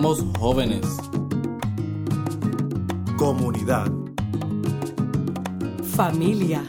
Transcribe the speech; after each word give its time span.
Somos 0.00 0.24
jóvenes. 0.38 0.86
Comunidad. 3.18 3.92
Familia. 5.94 6.62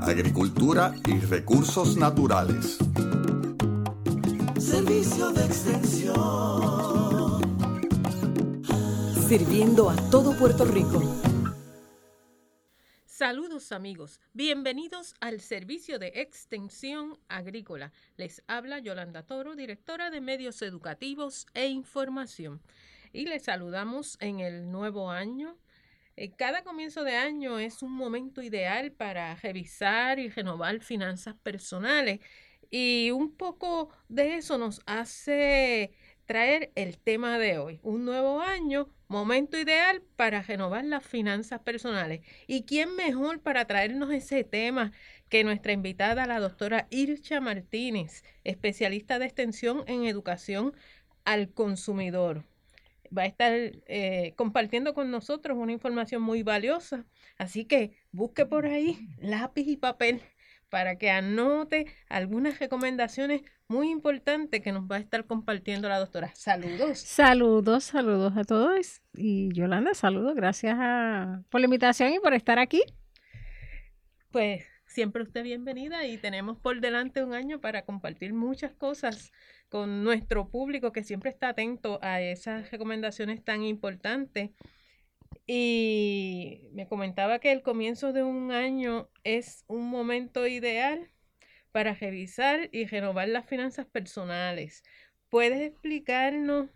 Agricultura 0.00 0.94
y 1.06 1.18
recursos 1.18 1.98
naturales. 1.98 2.78
Servicio 4.58 5.32
de 5.32 5.44
extensión. 5.44 6.14
Sirviendo 9.28 9.90
a 9.90 9.96
todo 10.10 10.34
Puerto 10.34 10.64
Rico. 10.64 11.25
Amigos, 13.72 14.20
bienvenidos 14.32 15.14
al 15.20 15.40
servicio 15.40 15.98
de 15.98 16.12
extensión 16.14 17.18
agrícola. 17.28 17.92
Les 18.16 18.42
habla 18.46 18.78
Yolanda 18.78 19.24
Toro, 19.24 19.56
directora 19.56 20.10
de 20.10 20.20
medios 20.20 20.62
educativos 20.62 21.46
e 21.54 21.66
información. 21.66 22.60
Y 23.12 23.26
les 23.26 23.44
saludamos 23.44 24.18
en 24.20 24.40
el 24.40 24.70
nuevo 24.70 25.10
año. 25.10 25.56
Eh, 26.16 26.32
cada 26.36 26.62
comienzo 26.62 27.02
de 27.02 27.16
año 27.16 27.58
es 27.58 27.82
un 27.82 27.92
momento 27.92 28.40
ideal 28.42 28.92
para 28.92 29.34
revisar 29.36 30.18
y 30.18 30.28
renovar 30.28 30.80
finanzas 30.80 31.34
personales. 31.34 32.20
Y 32.70 33.10
un 33.10 33.32
poco 33.32 33.90
de 34.08 34.36
eso 34.36 34.58
nos 34.58 34.80
hace 34.86 35.92
traer 36.26 36.72
el 36.74 36.98
tema 36.98 37.38
de 37.38 37.58
hoy. 37.58 37.80
Un 37.82 38.04
nuevo 38.04 38.40
año, 38.40 38.88
momento 39.08 39.58
ideal 39.58 40.02
para 40.16 40.42
renovar 40.42 40.84
las 40.84 41.06
finanzas 41.06 41.60
personales. 41.60 42.20
¿Y 42.46 42.64
quién 42.64 42.94
mejor 42.96 43.40
para 43.40 43.64
traernos 43.66 44.12
ese 44.12 44.44
tema 44.44 44.92
que 45.28 45.44
nuestra 45.44 45.72
invitada, 45.72 46.26
la 46.26 46.40
doctora 46.40 46.88
Ircha 46.90 47.40
Martínez, 47.40 48.24
especialista 48.44 49.18
de 49.18 49.26
extensión 49.26 49.84
en 49.86 50.04
educación 50.04 50.74
al 51.24 51.50
consumidor? 51.52 52.44
Va 53.16 53.22
a 53.22 53.26
estar 53.26 53.52
eh, 53.54 54.34
compartiendo 54.36 54.92
con 54.92 55.12
nosotros 55.12 55.56
una 55.56 55.72
información 55.72 56.22
muy 56.22 56.42
valiosa. 56.42 57.06
Así 57.38 57.64
que 57.64 57.92
busque 58.10 58.46
por 58.46 58.66
ahí 58.66 59.08
lápiz 59.18 59.68
y 59.68 59.76
papel 59.76 60.22
para 60.76 60.96
que 60.96 61.08
anote 61.08 61.86
algunas 62.06 62.58
recomendaciones 62.58 63.40
muy 63.66 63.88
importantes 63.88 64.60
que 64.60 64.72
nos 64.72 64.82
va 64.82 64.96
a 64.96 64.98
estar 64.98 65.24
compartiendo 65.24 65.88
la 65.88 65.98
doctora. 65.98 66.30
Saludos. 66.34 66.98
Saludos, 66.98 67.84
saludos 67.84 68.36
a 68.36 68.44
todos. 68.44 69.00
Y 69.14 69.48
Yolanda, 69.54 69.94
saludos. 69.94 70.34
Gracias 70.34 70.76
por 71.48 71.62
la 71.62 71.64
invitación 71.64 72.12
y 72.12 72.18
por 72.18 72.34
estar 72.34 72.58
aquí. 72.58 72.82
Pues 74.30 74.66
siempre 74.84 75.22
usted 75.22 75.44
bienvenida 75.44 76.04
y 76.04 76.18
tenemos 76.18 76.58
por 76.58 76.78
delante 76.82 77.24
un 77.24 77.32
año 77.32 77.58
para 77.58 77.86
compartir 77.86 78.34
muchas 78.34 78.74
cosas 78.74 79.32
con 79.70 80.04
nuestro 80.04 80.50
público 80.50 80.92
que 80.92 81.04
siempre 81.04 81.30
está 81.30 81.48
atento 81.48 81.98
a 82.02 82.20
esas 82.20 82.70
recomendaciones 82.70 83.42
tan 83.42 83.62
importantes 83.62 84.50
y 85.46 86.68
me 86.72 86.88
comentaba 86.88 87.38
que 87.38 87.52
el 87.52 87.62
comienzo 87.62 88.12
de 88.12 88.22
un 88.22 88.52
año 88.52 89.08
es 89.24 89.64
un 89.68 89.88
momento 89.88 90.46
ideal 90.46 91.10
para 91.72 91.94
revisar 91.94 92.68
y 92.72 92.86
renovar 92.86 93.28
las 93.28 93.46
finanzas 93.46 93.86
personales. 93.86 94.82
¿Puedes 95.28 95.60
explicarnos 95.60 96.70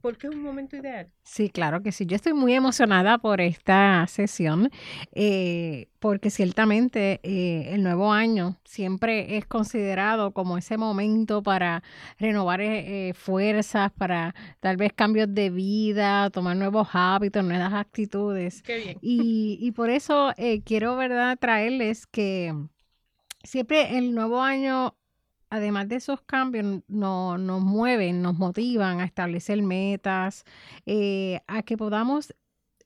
¿Por 0.00 0.16
qué 0.16 0.28
es 0.28 0.34
un 0.34 0.42
momento 0.42 0.76
ideal? 0.76 1.10
Sí, 1.22 1.50
claro 1.50 1.82
que 1.82 1.92
sí. 1.92 2.06
Yo 2.06 2.16
estoy 2.16 2.32
muy 2.32 2.54
emocionada 2.54 3.18
por 3.18 3.40
esta 3.40 4.06
sesión 4.08 4.70
eh, 5.12 5.88
porque 5.98 6.30
ciertamente 6.30 7.20
eh, 7.22 7.74
el 7.74 7.82
nuevo 7.82 8.12
año 8.12 8.56
siempre 8.64 9.36
es 9.36 9.46
considerado 9.46 10.32
como 10.32 10.58
ese 10.58 10.76
momento 10.76 11.42
para 11.42 11.82
renovar 12.18 12.60
eh, 12.62 13.12
fuerzas, 13.14 13.92
para 13.92 14.34
tal 14.60 14.76
vez 14.76 14.92
cambios 14.92 15.32
de 15.32 15.50
vida, 15.50 16.30
tomar 16.30 16.56
nuevos 16.56 16.88
hábitos, 16.94 17.44
nuevas 17.44 17.74
actitudes. 17.74 18.62
Qué 18.62 18.78
bien. 18.78 18.98
Y, 19.02 19.58
y 19.60 19.72
por 19.72 19.90
eso 19.90 20.32
quiero, 20.64 20.96
¿verdad?, 20.96 21.38
traerles 21.38 22.06
que 22.06 22.54
siempre 23.44 23.98
el 23.98 24.14
nuevo 24.14 24.42
año 24.42 24.96
además 25.50 25.88
de 25.88 25.96
esos 25.96 26.22
cambios, 26.22 26.82
no, 26.88 27.36
nos 27.38 27.60
mueven, 27.62 28.22
nos 28.22 28.38
motivan 28.38 29.00
a 29.00 29.04
establecer 29.04 29.62
metas, 29.62 30.44
eh, 30.86 31.40
a 31.46 31.62
que 31.62 31.76
podamos 31.76 32.34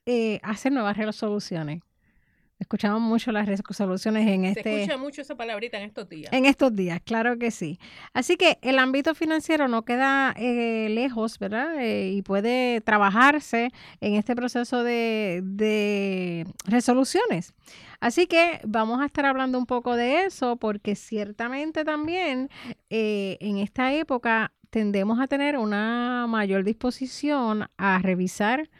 eh, 0.07 0.41
hacer 0.43 0.73
nuevas 0.73 0.97
resoluciones. 0.97 1.83
Escuchamos 2.65 3.03
mucho 3.03 3.31
las 3.31 3.47
resoluciones 3.47 4.27
en 4.27 4.47
este... 4.47 4.63
Se 4.63 4.83
escucha 4.85 4.97
mucho 4.97 5.21
esa 5.21 5.35
palabrita 5.35 5.77
en 5.77 5.85
estos 5.85 6.09
días. 6.09 6.33
En 6.33 6.47
estos 6.47 6.75
días, 6.75 6.99
claro 7.05 7.39
que 7.39 7.51
sí. 7.51 7.79
Así 8.15 8.39
que 8.39 8.57
el 8.63 8.79
ámbito 8.79 9.15
financiero 9.15 9.69
no 9.69 9.85
queda 9.85 10.33
eh, 10.39 10.89
lejos, 10.89 11.39
¿verdad? 11.39 11.75
y 11.85 12.23
puede 12.23 12.81
trabajarse 12.81 13.71
en 14.01 14.15
este 14.15 14.35
proceso 14.35 14.83
de, 14.83 15.43
de 15.45 16.47
resoluciones. 16.65 17.53
Así 18.01 18.27
que 18.27 18.61
vamos 18.65 19.03
a 19.03 19.05
estar 19.05 19.27
hablando 19.27 19.59
un 19.59 19.67
poco 19.67 19.95
de 19.95 20.25
eso 20.25 20.57
porque 20.57 20.97
ciertamente 20.97 21.85
también 21.85 22.49
eh, 22.89 23.37
en 23.41 23.59
esta 23.59 23.93
época 23.93 24.53
tendemos 24.71 25.21
a 25.21 25.27
tener 25.27 25.59
una 25.59 26.27
mayor 26.27 26.65
disposición 26.65 27.69
a 27.77 27.99
revisar 27.99 28.71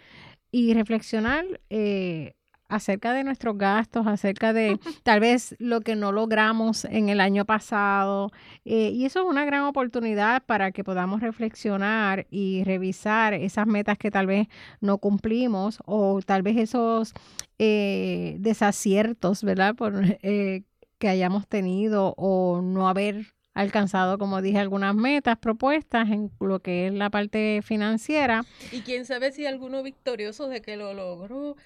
y 0.50 0.73
reflexionar 0.73 1.44
eh, 1.69 2.33
acerca 2.69 3.12
de 3.12 3.25
nuestros 3.25 3.56
gastos, 3.58 4.06
acerca 4.06 4.52
de 4.52 4.78
tal 5.02 5.20
vez 5.20 5.54
lo 5.58 5.80
que 5.80 5.97
no 5.97 6.12
logramos 6.12 6.84
en 6.84 7.08
el 7.08 7.20
año 7.20 7.44
pasado. 7.44 8.30
Eh, 8.64 8.91
y 8.91 9.04
eso 9.04 9.20
es 9.20 9.26
una 9.26 9.44
gran 9.44 9.62
oportunidad 9.62 10.42
para 10.44 10.72
que 10.72 10.84
podamos 10.84 11.20
reflexionar 11.20 12.26
y 12.30 12.64
revisar 12.64 13.34
esas 13.34 13.66
metas 13.66 13.98
que 13.98 14.10
tal 14.10 14.26
vez 14.26 14.48
no 14.80 14.98
cumplimos 14.98 15.78
o 15.84 16.20
tal 16.25 16.42
vez 16.42 16.56
esos 16.56 17.12
eh, 17.58 18.36
desaciertos, 18.38 19.42
¿verdad? 19.42 19.75
Eh, 20.22 20.62
que 20.98 21.08
hayamos 21.08 21.46
tenido 21.46 22.14
o 22.16 22.62
no 22.62 22.88
haber 22.88 23.34
alcanzado, 23.54 24.19
como 24.19 24.42
dije, 24.42 24.58
algunas 24.58 24.94
metas 24.94 25.38
propuestas 25.38 26.10
en 26.10 26.31
lo 26.41 26.60
que 26.60 26.88
es 26.88 26.92
la 26.92 27.10
parte 27.10 27.60
financiera. 27.62 28.44
Y 28.72 28.81
quién 28.81 29.04
sabe 29.06 29.32
si 29.32 29.46
alguno 29.46 29.82
victorioso 29.82 30.48
de 30.48 30.60
que 30.60 30.76
lo 30.76 30.92
logró 30.92 31.56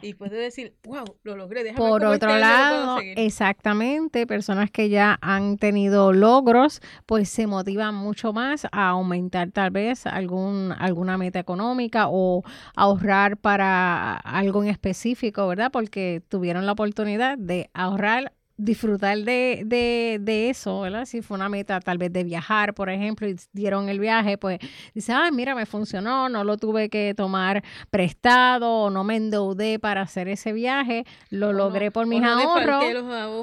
y 0.00 0.14
puede 0.14 0.36
decir, 0.36 0.74
wow, 0.84 1.04
lo 1.22 1.36
logré. 1.36 1.64
Déjame 1.64 1.78
Por 1.78 2.04
otro 2.04 2.30
este 2.30 2.40
lado, 2.40 2.98
exactamente, 3.16 4.26
personas 4.26 4.70
que 4.70 4.88
ya 4.88 5.18
han 5.20 5.56
tenido 5.56 6.12
logros, 6.12 6.80
pues 7.06 7.28
se 7.28 7.46
motivan 7.46 7.94
mucho 7.94 8.32
más 8.32 8.66
a 8.70 8.88
aumentar 8.90 9.50
tal 9.50 9.70
vez 9.70 10.06
algún, 10.06 10.72
alguna 10.78 11.18
meta 11.18 11.38
económica 11.38 12.06
o 12.08 12.42
ahorrar 12.76 13.36
para 13.36 14.14
algo 14.14 14.62
en 14.62 14.70
específico, 14.70 15.46
¿verdad? 15.48 15.70
Porque 15.72 16.22
tuvieron 16.28 16.66
la 16.66 16.72
oportunidad 16.72 17.36
de 17.38 17.70
ahorrar 17.74 18.32
disfrutar 18.58 19.16
de, 19.18 19.62
de, 19.64 20.18
de, 20.20 20.50
eso, 20.50 20.80
¿verdad? 20.80 21.04
Si 21.06 21.22
fue 21.22 21.36
una 21.36 21.48
meta 21.48 21.78
tal 21.78 21.96
vez 21.96 22.12
de 22.12 22.24
viajar, 22.24 22.74
por 22.74 22.90
ejemplo, 22.90 23.28
y 23.28 23.36
dieron 23.52 23.88
el 23.88 24.00
viaje, 24.00 24.36
pues 24.36 24.58
dice, 24.94 25.12
ay, 25.12 25.30
mira, 25.30 25.54
me 25.54 25.64
funcionó, 25.64 26.28
no 26.28 26.42
lo 26.42 26.56
tuve 26.56 26.88
que 26.88 27.14
tomar 27.14 27.62
prestado 27.90 28.68
o 28.68 28.90
no 28.90 29.04
me 29.04 29.14
endeudé 29.14 29.78
para 29.78 30.02
hacer 30.02 30.28
ese 30.28 30.52
viaje, 30.52 31.06
lo 31.30 31.52
logré 31.52 31.92
por 31.92 32.08
mis 32.08 32.22
ahorros, 32.22 32.84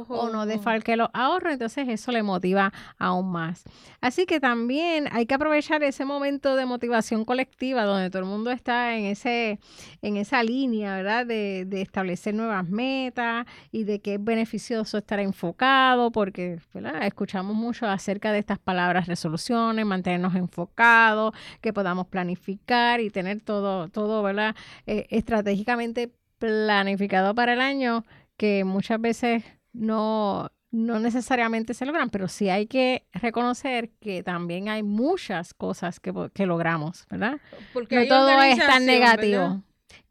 o 0.09 0.29
no 0.29 0.45
defalqué 0.45 0.97
los 0.97 1.07
ahorros, 1.13 1.53
entonces 1.53 1.87
eso 1.87 2.11
le 2.11 2.21
motiva 2.21 2.73
aún 2.97 3.31
más. 3.31 3.63
Así 4.01 4.25
que 4.25 4.41
también 4.41 5.07
hay 5.11 5.25
que 5.25 5.35
aprovechar 5.35 5.81
ese 5.83 6.03
momento 6.03 6.57
de 6.57 6.65
motivación 6.65 7.23
colectiva 7.23 7.85
donde 7.85 8.09
todo 8.09 8.23
el 8.23 8.27
mundo 8.27 8.51
está 8.51 8.97
en, 8.97 9.05
ese, 9.05 9.59
en 10.01 10.17
esa 10.17 10.43
línea, 10.43 10.97
¿verdad? 10.97 11.25
De, 11.25 11.63
de 11.65 11.81
establecer 11.81 12.35
nuevas 12.35 12.67
metas 12.67 13.45
y 13.71 13.85
de 13.85 13.99
que 13.99 14.15
es 14.15 14.23
beneficioso 14.23 15.04
estar 15.05 15.19
enfocado, 15.19 16.11
porque 16.11 16.59
escuchamos 17.03 17.55
mucho 17.55 17.85
acerca 17.85 18.31
de 18.31 18.39
estas 18.39 18.57
palabras 18.57 19.07
resoluciones, 19.07 19.85
mantenernos 19.85 20.33
enfocados, 20.33 21.33
que 21.61 21.71
podamos 21.71 22.07
planificar 22.07 22.99
y 22.99 23.11
tener 23.11 23.41
todo, 23.41 23.87
todo 23.89 24.23
¿verdad? 24.23 24.55
Eh, 24.87 25.05
estratégicamente 25.11 26.11
planificado 26.39 27.35
para 27.35 27.53
el 27.53 27.61
año, 27.61 28.03
que 28.35 28.63
muchas 28.63 28.99
veces 28.99 29.43
no, 29.73 30.51
no 30.71 30.99
necesariamente 30.99 31.75
se 31.75 31.85
logran, 31.85 32.09
pero 32.09 32.27
sí 32.27 32.49
hay 32.49 32.65
que 32.65 33.05
reconocer 33.13 33.91
que 34.01 34.23
también 34.23 34.69
hay 34.69 34.81
muchas 34.81 35.53
cosas 35.53 35.99
que, 35.99 36.11
que 36.33 36.47
logramos, 36.47 37.05
¿verdad? 37.11 37.39
Porque 37.73 37.99
no 37.99 38.07
todo 38.07 38.41
es 38.41 38.57
tan 38.57 38.87
negativo. 38.87 39.61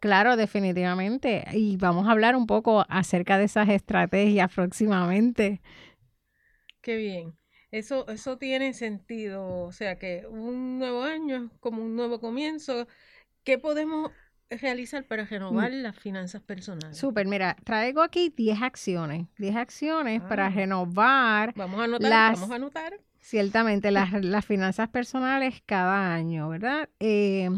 Claro, 0.05 0.37
definitivamente. 0.37 1.47
Y 1.55 1.79
vamos 1.79 2.07
a 2.07 2.11
hablar 2.11 2.37
un 2.37 2.47
poco 2.47 2.85
acerca 2.91 3.39
de 3.39 3.45
esas 3.45 3.71
estrategias 3.71 4.53
próximamente. 4.53 5.63
Qué 6.83 6.99
bien. 6.99 7.39
Eso, 7.71 8.07
eso 8.09 8.37
tiene 8.37 8.75
sentido. 8.75 9.63
O 9.63 9.73
sea 9.73 9.99
que 9.99 10.27
un 10.29 10.79
nuevo 10.79 11.05
año 11.05 11.47
es 11.47 11.59
como 11.59 11.83
un 11.83 11.97
nuevo 11.97 12.21
comienzo. 12.21 12.87
¿Qué 13.45 13.57
podemos 13.57 14.11
realizar 14.51 15.05
para 15.05 15.25
renovar 15.25 15.73
mm. 15.73 15.77
las 15.77 15.99
finanzas 15.99 16.43
personales? 16.43 16.99
Súper, 16.99 17.27
mira, 17.27 17.57
traigo 17.65 18.03
aquí 18.03 18.31
10 18.37 18.61
acciones. 18.61 19.29
10 19.39 19.57
acciones 19.57 20.21
para 20.21 20.49
ah. 20.49 20.51
renovar. 20.51 21.55
Vamos 21.57 21.81
a 21.81 21.85
anotar, 21.85 22.35
vamos 22.35 22.51
a 22.51 22.57
anotar. 22.57 23.01
Ciertamente, 23.21 23.91
las, 23.91 24.13
las 24.23 24.45
finanzas 24.45 24.91
personales 24.91 25.63
cada 25.65 26.13
año, 26.13 26.51
¿verdad? 26.51 26.91
Eh, 27.01 27.49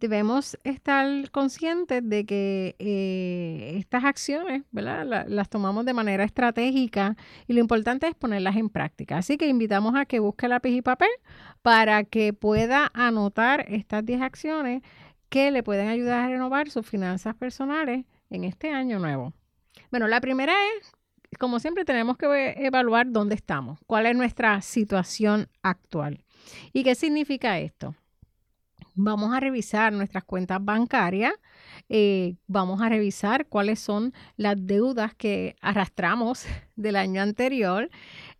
debemos 0.00 0.58
estar 0.64 1.30
conscientes 1.30 2.08
de 2.08 2.24
que 2.24 2.74
eh, 2.78 3.76
estas 3.78 4.04
acciones, 4.04 4.62
¿verdad? 4.70 5.26
las 5.28 5.48
tomamos 5.50 5.84
de 5.84 5.92
manera 5.92 6.24
estratégica 6.24 7.16
y 7.46 7.52
lo 7.52 7.60
importante 7.60 8.08
es 8.08 8.14
ponerlas 8.14 8.56
en 8.56 8.70
práctica. 8.70 9.18
Así 9.18 9.36
que 9.36 9.46
invitamos 9.46 9.94
a 9.94 10.06
que 10.06 10.18
busque 10.18 10.48
lápiz 10.48 10.70
y 10.70 10.82
papel 10.82 11.10
para 11.62 12.04
que 12.04 12.32
pueda 12.32 12.90
anotar 12.94 13.64
estas 13.68 14.04
10 14.04 14.22
acciones 14.22 14.82
que 15.28 15.50
le 15.50 15.62
pueden 15.62 15.88
ayudar 15.88 16.24
a 16.24 16.28
renovar 16.28 16.70
sus 16.70 16.86
finanzas 16.86 17.34
personales 17.36 18.04
en 18.30 18.44
este 18.44 18.72
año 18.72 18.98
nuevo. 18.98 19.32
Bueno, 19.90 20.08
la 20.08 20.20
primera 20.20 20.54
es, 20.78 20.92
como 21.38 21.60
siempre, 21.60 21.84
tenemos 21.84 22.16
que 22.16 22.54
evaluar 22.56 23.10
dónde 23.10 23.34
estamos, 23.34 23.78
cuál 23.86 24.06
es 24.06 24.16
nuestra 24.16 24.60
situación 24.62 25.48
actual. 25.62 26.24
¿Y 26.72 26.84
qué 26.84 26.94
significa 26.94 27.58
esto? 27.58 27.94
Vamos 28.94 29.34
a 29.34 29.40
revisar 29.40 29.92
nuestras 29.92 30.24
cuentas 30.24 30.64
bancarias, 30.64 31.32
eh, 31.88 32.36
vamos 32.46 32.80
a 32.82 32.88
revisar 32.88 33.46
cuáles 33.46 33.80
son 33.80 34.12
las 34.36 34.56
deudas 34.58 35.14
que 35.14 35.56
arrastramos 35.60 36.44
del 36.76 36.96
año 36.96 37.22
anterior, 37.22 37.90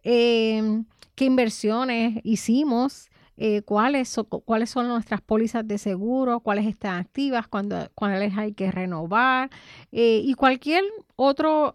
em, 0.02 0.84
qué 1.14 1.24
inversiones 1.24 2.20
hicimos, 2.24 3.10
eh, 3.36 3.62
cuáles, 3.62 4.14
cuáles 4.44 4.70
son 4.70 4.88
nuestras 4.88 5.22
pólizas 5.22 5.66
de 5.66 5.78
seguro, 5.78 6.40
cuáles 6.40 6.66
están 6.66 6.98
activas, 6.98 7.46
cuáles 7.48 8.36
hay 8.36 8.52
que 8.52 8.70
renovar 8.70 9.48
eh, 9.92 10.20
y 10.22 10.34
cualquier 10.34 10.84
otro 11.16 11.74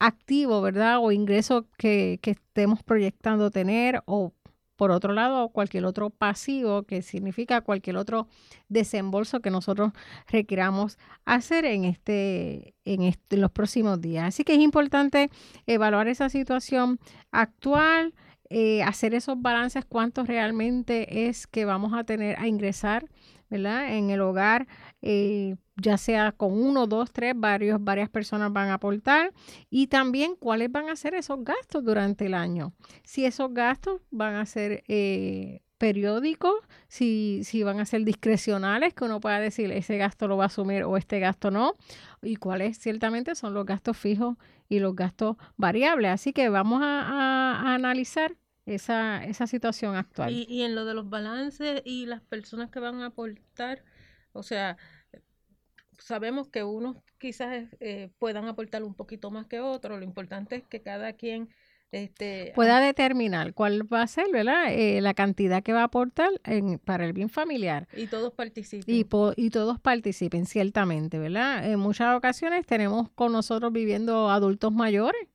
activo, 0.00 0.60
¿verdad? 0.60 0.98
O 1.00 1.12
ingreso 1.12 1.66
que, 1.76 2.18
que 2.20 2.32
estemos 2.32 2.82
proyectando 2.82 3.50
tener 3.52 4.02
o 4.06 4.32
por 4.78 4.92
otro 4.92 5.12
lado, 5.12 5.48
cualquier 5.48 5.84
otro 5.84 6.08
pasivo, 6.08 6.84
que 6.84 7.02
significa 7.02 7.62
cualquier 7.62 7.96
otro 7.96 8.28
desembolso 8.68 9.40
que 9.40 9.50
nosotros 9.50 9.92
requiramos 10.28 10.98
hacer 11.24 11.64
en, 11.64 11.84
este, 11.84 12.74
en, 12.84 13.02
este, 13.02 13.38
los 13.38 13.50
próximos 13.50 14.00
días. 14.00 14.24
Así 14.28 14.44
que 14.44 14.54
es 14.54 14.60
importante 14.60 15.30
evaluar 15.66 16.06
esa 16.06 16.28
situación 16.28 17.00
actual, 17.32 18.14
eh, 18.50 18.84
hacer 18.84 19.14
esos 19.14 19.42
balances, 19.42 19.84
cuánto 19.84 20.22
realmente 20.22 21.26
es 21.26 21.48
que 21.48 21.64
vamos 21.64 21.92
a 21.92 22.04
tener 22.04 22.38
a 22.38 22.46
ingresar 22.46 23.08
¿verdad? 23.50 23.94
En 23.94 24.10
el 24.10 24.20
hogar, 24.20 24.66
eh, 25.02 25.56
ya 25.76 25.96
sea 25.96 26.32
con 26.32 26.52
uno, 26.52 26.86
dos, 26.86 27.12
tres, 27.12 27.34
varios, 27.36 27.82
varias 27.82 28.08
personas 28.08 28.52
van 28.52 28.68
a 28.68 28.74
aportar 28.74 29.32
y 29.70 29.86
también 29.86 30.34
cuáles 30.36 30.72
van 30.72 30.88
a 30.88 30.96
ser 30.96 31.14
esos 31.14 31.44
gastos 31.44 31.84
durante 31.84 32.26
el 32.26 32.34
año. 32.34 32.72
Si 33.04 33.24
esos 33.24 33.52
gastos 33.54 34.00
van 34.10 34.34
a 34.34 34.46
ser 34.46 34.82
eh, 34.88 35.60
periódicos, 35.78 36.54
si, 36.88 37.42
si 37.44 37.62
van 37.62 37.78
a 37.78 37.86
ser 37.86 38.04
discrecionales, 38.04 38.94
que 38.94 39.04
uno 39.04 39.20
pueda 39.20 39.38
decir 39.38 39.70
ese 39.70 39.98
gasto 39.98 40.26
lo 40.26 40.36
va 40.36 40.44
a 40.44 40.46
asumir 40.48 40.82
o 40.82 40.96
este 40.96 41.20
gasto 41.20 41.50
no, 41.50 41.74
y 42.20 42.36
cuáles 42.36 42.78
ciertamente 42.78 43.34
son 43.36 43.54
los 43.54 43.64
gastos 43.64 43.96
fijos 43.96 44.36
y 44.68 44.80
los 44.80 44.96
gastos 44.96 45.36
variables. 45.56 46.10
Así 46.10 46.32
que 46.32 46.48
vamos 46.48 46.80
a 46.82 47.74
analizar 47.74 48.34
esa, 48.74 49.24
esa 49.24 49.46
situación 49.46 49.96
actual. 49.96 50.32
Y, 50.32 50.46
y 50.48 50.62
en 50.62 50.74
lo 50.74 50.84
de 50.84 50.94
los 50.94 51.08
balances 51.08 51.82
y 51.84 52.06
las 52.06 52.20
personas 52.20 52.70
que 52.70 52.80
van 52.80 53.00
a 53.00 53.06
aportar, 53.06 53.82
o 54.32 54.42
sea, 54.42 54.76
sabemos 55.98 56.48
que 56.48 56.64
unos 56.64 56.96
quizás 57.18 57.66
eh, 57.80 58.10
puedan 58.18 58.46
aportar 58.46 58.82
un 58.82 58.94
poquito 58.94 59.30
más 59.30 59.46
que 59.46 59.60
otros, 59.60 59.98
lo 59.98 60.04
importante 60.04 60.56
es 60.56 60.64
que 60.66 60.80
cada 60.82 61.12
quien 61.14 61.48
este, 61.90 62.52
pueda 62.54 62.80
determinar 62.80 63.54
cuál 63.54 63.90
va 63.90 64.02
a 64.02 64.06
ser 64.06 64.26
¿verdad? 64.30 64.66
Eh, 64.70 65.00
la 65.00 65.14
cantidad 65.14 65.62
que 65.62 65.72
va 65.72 65.80
a 65.80 65.84
aportar 65.84 66.30
en, 66.44 66.78
para 66.78 67.06
el 67.06 67.14
bien 67.14 67.30
familiar. 67.30 67.88
Y 67.96 68.08
todos 68.08 68.34
participen. 68.34 68.94
Y, 68.94 69.06
y 69.36 69.50
todos 69.50 69.80
participen, 69.80 70.44
ciertamente, 70.44 71.18
¿verdad? 71.18 71.64
En 71.64 71.78
muchas 71.78 72.14
ocasiones 72.14 72.66
tenemos 72.66 73.08
con 73.10 73.32
nosotros 73.32 73.72
viviendo 73.72 74.28
adultos 74.28 74.72
mayores 74.72 75.28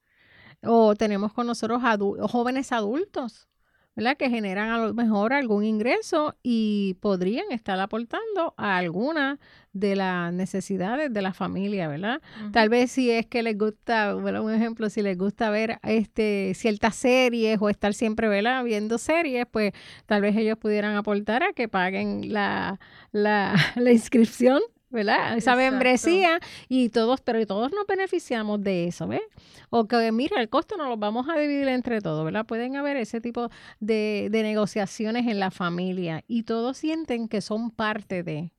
o 0.62 0.96
tenemos 0.96 1.34
con 1.34 1.48
nosotros 1.48 1.82
jóvenes 2.30 2.72
adultos, 2.72 3.48
¿verdad? 3.96 4.18
Que 4.18 4.30
generan 4.30 4.70
a 4.70 4.78
lo 4.78 4.94
mejor 4.94 5.34
algún 5.34 5.64
ingreso 5.64 6.36
y 6.42 6.96
podrían 7.00 7.52
estar 7.52 7.80
aportando 7.80 8.54
a 8.58 8.78
alguna 8.78 9.40
de 9.72 9.96
las 9.96 10.32
necesidades 10.32 11.12
de 11.12 11.22
la 11.22 11.34
familia, 11.34 11.88
¿verdad? 11.88 12.22
Tal 12.52 12.70
vez 12.70 12.92
si 12.92 13.10
es 13.10 13.26
que 13.26 13.42
les 13.44 13.58
gusta, 13.58 14.14
bueno, 14.14 14.44
un 14.44 14.54
ejemplo, 14.54 14.90
si 14.90 15.02
les 15.02 15.18
gusta 15.18 15.50
ver 15.50 15.80
este 15.84 16.54
ciertas 16.56 16.96
series 16.96 17.58
o 17.60 17.70
estar 17.70 17.94
siempre, 17.94 18.28
¿verdad? 18.28 18.64
Viendo 18.64 18.98
series, 18.98 19.46
pues 19.50 19.74
tal 20.06 20.22
vez 20.22 20.36
ellos 20.36 20.58
pudieran 20.58 20.96
aportar 20.96 21.44
a 21.44 21.54
que 21.54 21.68
paguen 21.68 22.32
la, 22.32 22.80
la, 23.12 23.56
la 23.76 23.92
inscripción 23.92 24.62
¿verdad? 24.94 25.36
Esa 25.36 25.56
membresía 25.56 26.40
y 26.70 26.90
todos, 26.90 27.20
pero 27.20 27.46
todos 27.46 27.72
nos 27.72 27.86
beneficiamos 27.88 28.64
de 28.64 28.88
eso, 28.88 29.08
¿ves? 29.08 29.24
O 29.70 29.88
que, 29.88 30.12
mira, 30.12 30.40
el 30.40 30.50
costo 30.50 30.78
nos 30.78 30.88
lo 30.88 30.98
vamos 30.98 31.28
a 31.28 31.38
dividir 31.38 31.68
entre 31.68 32.00
todos, 32.00 32.24
¿verdad? 32.24 32.46
Pueden 32.46 32.76
haber 32.78 32.96
ese 32.96 33.20
tipo 33.20 33.50
de, 33.80 34.30
de 34.32 34.44
negociaciones 34.44 35.28
en 35.28 35.40
la 35.40 35.52
familia 35.52 36.24
y 36.28 36.44
todos 36.44 36.78
sienten 36.78 37.28
que 37.28 37.42
son 37.42 37.72
parte 37.72 38.24
de, 38.24 38.54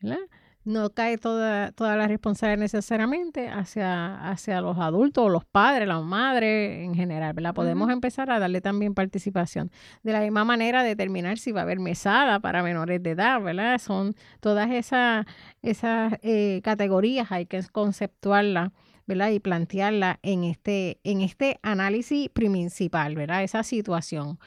¿verdad? 0.00 0.18
No 0.66 0.90
cae 0.90 1.16
toda, 1.16 1.70
toda 1.70 1.96
la 1.96 2.08
responsabilidad 2.08 2.58
necesariamente 2.58 3.48
hacia, 3.48 4.28
hacia 4.28 4.60
los 4.60 4.76
adultos, 4.78 5.30
los 5.30 5.44
padres, 5.44 5.86
las 5.86 6.02
madres 6.02 6.84
en 6.84 6.96
general, 6.96 7.34
¿verdad? 7.34 7.54
Podemos 7.54 7.88
empezar 7.88 8.30
a 8.32 8.40
darle 8.40 8.60
también 8.60 8.92
participación. 8.92 9.70
De 10.02 10.12
la 10.12 10.20
misma 10.20 10.44
manera, 10.44 10.82
determinar 10.82 11.38
si 11.38 11.52
va 11.52 11.60
a 11.60 11.62
haber 11.62 11.78
mesada 11.78 12.40
para 12.40 12.64
menores 12.64 13.00
de 13.00 13.12
edad, 13.12 13.40
¿verdad? 13.40 13.78
Son 13.78 14.16
todas 14.40 14.68
esas, 14.72 15.24
esas 15.62 16.14
eh, 16.22 16.60
categorías, 16.64 17.30
hay 17.30 17.46
que 17.46 17.62
conceptuarlas. 17.72 18.72
¿verdad? 19.08 19.30
Y 19.30 19.38
plantearla 19.38 20.18
en 20.24 20.42
este, 20.42 20.98
en 21.04 21.20
este 21.20 21.60
análisis 21.62 22.28
principal, 22.28 23.14
¿verdad? 23.14 23.44
Esa 23.44 23.62
situación 23.62 24.40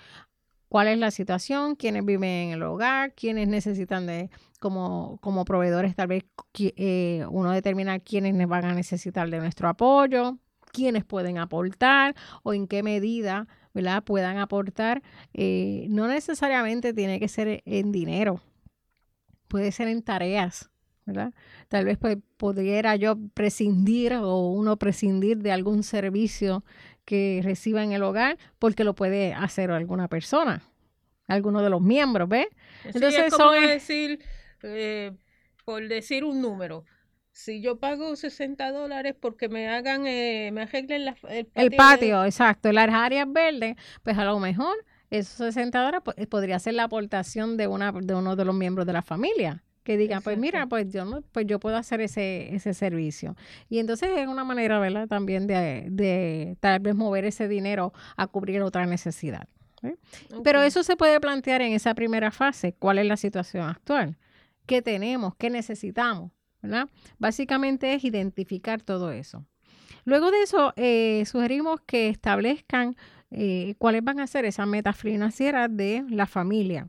cuál 0.69 0.87
es 0.87 0.97
la 0.97 1.11
situación, 1.11 1.75
quiénes 1.75 2.05
viven 2.05 2.29
en 2.29 2.49
el 2.51 2.63
hogar, 2.63 3.13
quiénes 3.13 3.47
necesitan 3.47 4.05
de, 4.05 4.29
como, 4.59 5.17
como 5.21 5.45
proveedores, 5.45 5.95
tal 5.95 6.07
vez 6.07 6.25
eh, 6.59 7.25
uno 7.29 7.51
determina 7.51 7.99
quiénes 7.99 8.47
van 8.47 8.65
a 8.65 8.73
necesitar 8.73 9.29
de 9.29 9.39
nuestro 9.39 9.69
apoyo, 9.69 10.37
quiénes 10.71 11.05
pueden 11.05 11.37
aportar 11.37 12.15
o 12.43 12.53
en 12.53 12.67
qué 12.67 12.83
medida 12.83 13.47
¿verdad? 13.73 14.03
puedan 14.03 14.37
aportar. 14.37 15.01
Eh, 15.33 15.87
no 15.89 16.07
necesariamente 16.07 16.93
tiene 16.93 17.19
que 17.19 17.27
ser 17.27 17.63
en 17.65 17.91
dinero, 17.91 18.41
puede 19.47 19.71
ser 19.71 19.87
en 19.87 20.01
tareas. 20.03 20.69
¿verdad? 21.05 21.33
Tal 21.69 21.85
vez 21.85 21.97
pues, 21.97 22.17
pudiera 22.37 22.95
yo 22.95 23.17
prescindir 23.33 24.13
o 24.13 24.51
uno 24.51 24.77
prescindir 24.77 25.39
de 25.39 25.51
algún 25.51 25.81
servicio 25.81 26.63
que 27.03 27.41
reciba 27.43 27.83
en 27.83 27.93
el 27.93 28.03
hogar 28.03 28.37
porque 28.59 28.83
lo 28.83 28.93
puede 28.93 29.33
hacer 29.33 29.71
alguna 29.71 30.07
persona, 30.07 30.61
alguno 31.27 31.63
de 31.63 31.71
los 31.71 31.81
miembros, 31.81 32.29
¿ves? 32.29 32.47
Entonces 32.83 33.25
es 33.25 33.33
como 33.33 33.51
decir, 33.53 34.19
eh, 34.63 35.11
por 35.65 35.87
decir 35.87 36.23
un 36.23 36.41
número, 36.41 36.85
si 37.31 37.61
yo 37.61 37.79
pago 37.79 38.15
60 38.15 38.71
dólares 38.71 39.15
porque 39.19 39.49
me 39.49 39.69
hagan, 39.69 40.05
eh, 40.07 40.49
me 40.51 40.63
arreglen 40.63 41.07
el 41.07 41.15
patio. 41.15 41.49
El 41.55 41.71
patio, 41.75 42.25
exacto, 42.25 42.71
las 42.71 42.89
áreas 42.89 43.31
verdes, 43.31 43.75
pues 44.03 44.17
a 44.17 44.25
lo 44.25 44.39
mejor 44.39 44.75
esos 45.09 45.53
60 45.53 45.77
dólares 45.79 46.01
pues, 46.03 46.27
podría 46.27 46.59
ser 46.59 46.73
la 46.73 46.83
aportación 46.83 47.57
de, 47.57 47.67
una, 47.67 47.91
de 47.91 48.13
uno 48.13 48.35
de 48.35 48.45
los 48.45 48.55
miembros 48.55 48.85
de 48.85 48.93
la 48.93 49.01
familia 49.01 49.63
que 49.83 49.97
digan, 49.97 50.21
pues 50.21 50.37
mira, 50.37 50.67
pues 50.67 50.91
yo 50.91 51.03
no, 51.03 51.21
pues 51.31 51.47
yo 51.47 51.59
puedo 51.59 51.75
hacer 51.75 52.01
ese, 52.01 52.53
ese 52.53 52.75
servicio. 52.75 53.35
Y 53.69 53.79
entonces 53.79 54.09
es 54.15 54.27
una 54.27 54.43
manera, 54.43 54.77
¿verdad? 54.77 55.07
También 55.07 55.47
de, 55.47 55.87
de 55.89 56.57
tal 56.59 56.79
vez 56.79 56.93
mover 56.93 57.25
ese 57.25 57.47
dinero 57.47 57.91
a 58.15 58.27
cubrir 58.27 58.61
otra 58.61 58.85
necesidad. 58.85 59.47
Pero 60.43 60.61
eso 60.61 60.83
se 60.83 60.95
puede 60.95 61.19
plantear 61.19 61.61
en 61.61 61.73
esa 61.73 61.95
primera 61.95 62.31
fase, 62.31 62.75
cuál 62.77 62.99
es 62.99 63.05
la 63.05 63.17
situación 63.17 63.67
actual, 63.67 64.17
qué 64.69 64.83
tenemos, 64.83 65.33
qué 65.35 65.49
necesitamos, 65.49 66.31
¿verdad? 66.61 66.87
Básicamente 67.17 67.91
es 67.95 68.03
identificar 68.03 68.83
todo 68.83 69.11
eso. 69.11 69.43
Luego 70.05 70.29
de 70.29 70.43
eso, 70.43 70.73
eh, 70.75 71.23
sugerimos 71.25 71.81
que 71.87 72.07
establezcan 72.09 72.95
eh, 73.31 73.73
cuáles 73.79 74.03
van 74.03 74.19
a 74.19 74.27
ser 74.27 74.45
esas 74.45 74.67
metas 74.67 74.95
financieras 74.95 75.75
de 75.75 76.05
la 76.11 76.27
familia. 76.27 76.87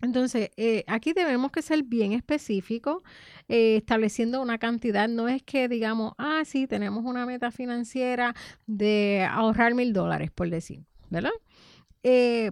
Entonces, 0.00 0.50
eh, 0.56 0.84
aquí 0.86 1.12
debemos 1.12 1.50
que 1.50 1.60
ser 1.60 1.82
bien 1.82 2.12
específicos, 2.12 3.02
estableciendo 3.48 4.40
una 4.40 4.58
cantidad. 4.58 5.08
No 5.08 5.26
es 5.26 5.42
que 5.42 5.68
digamos, 5.68 6.12
ah, 6.18 6.42
sí, 6.44 6.68
tenemos 6.68 7.04
una 7.04 7.26
meta 7.26 7.50
financiera 7.50 8.32
de 8.68 9.26
ahorrar 9.28 9.74
mil 9.74 9.92
dólares, 9.92 10.30
por 10.30 10.50
decir, 10.50 10.84
¿verdad? 11.10 11.32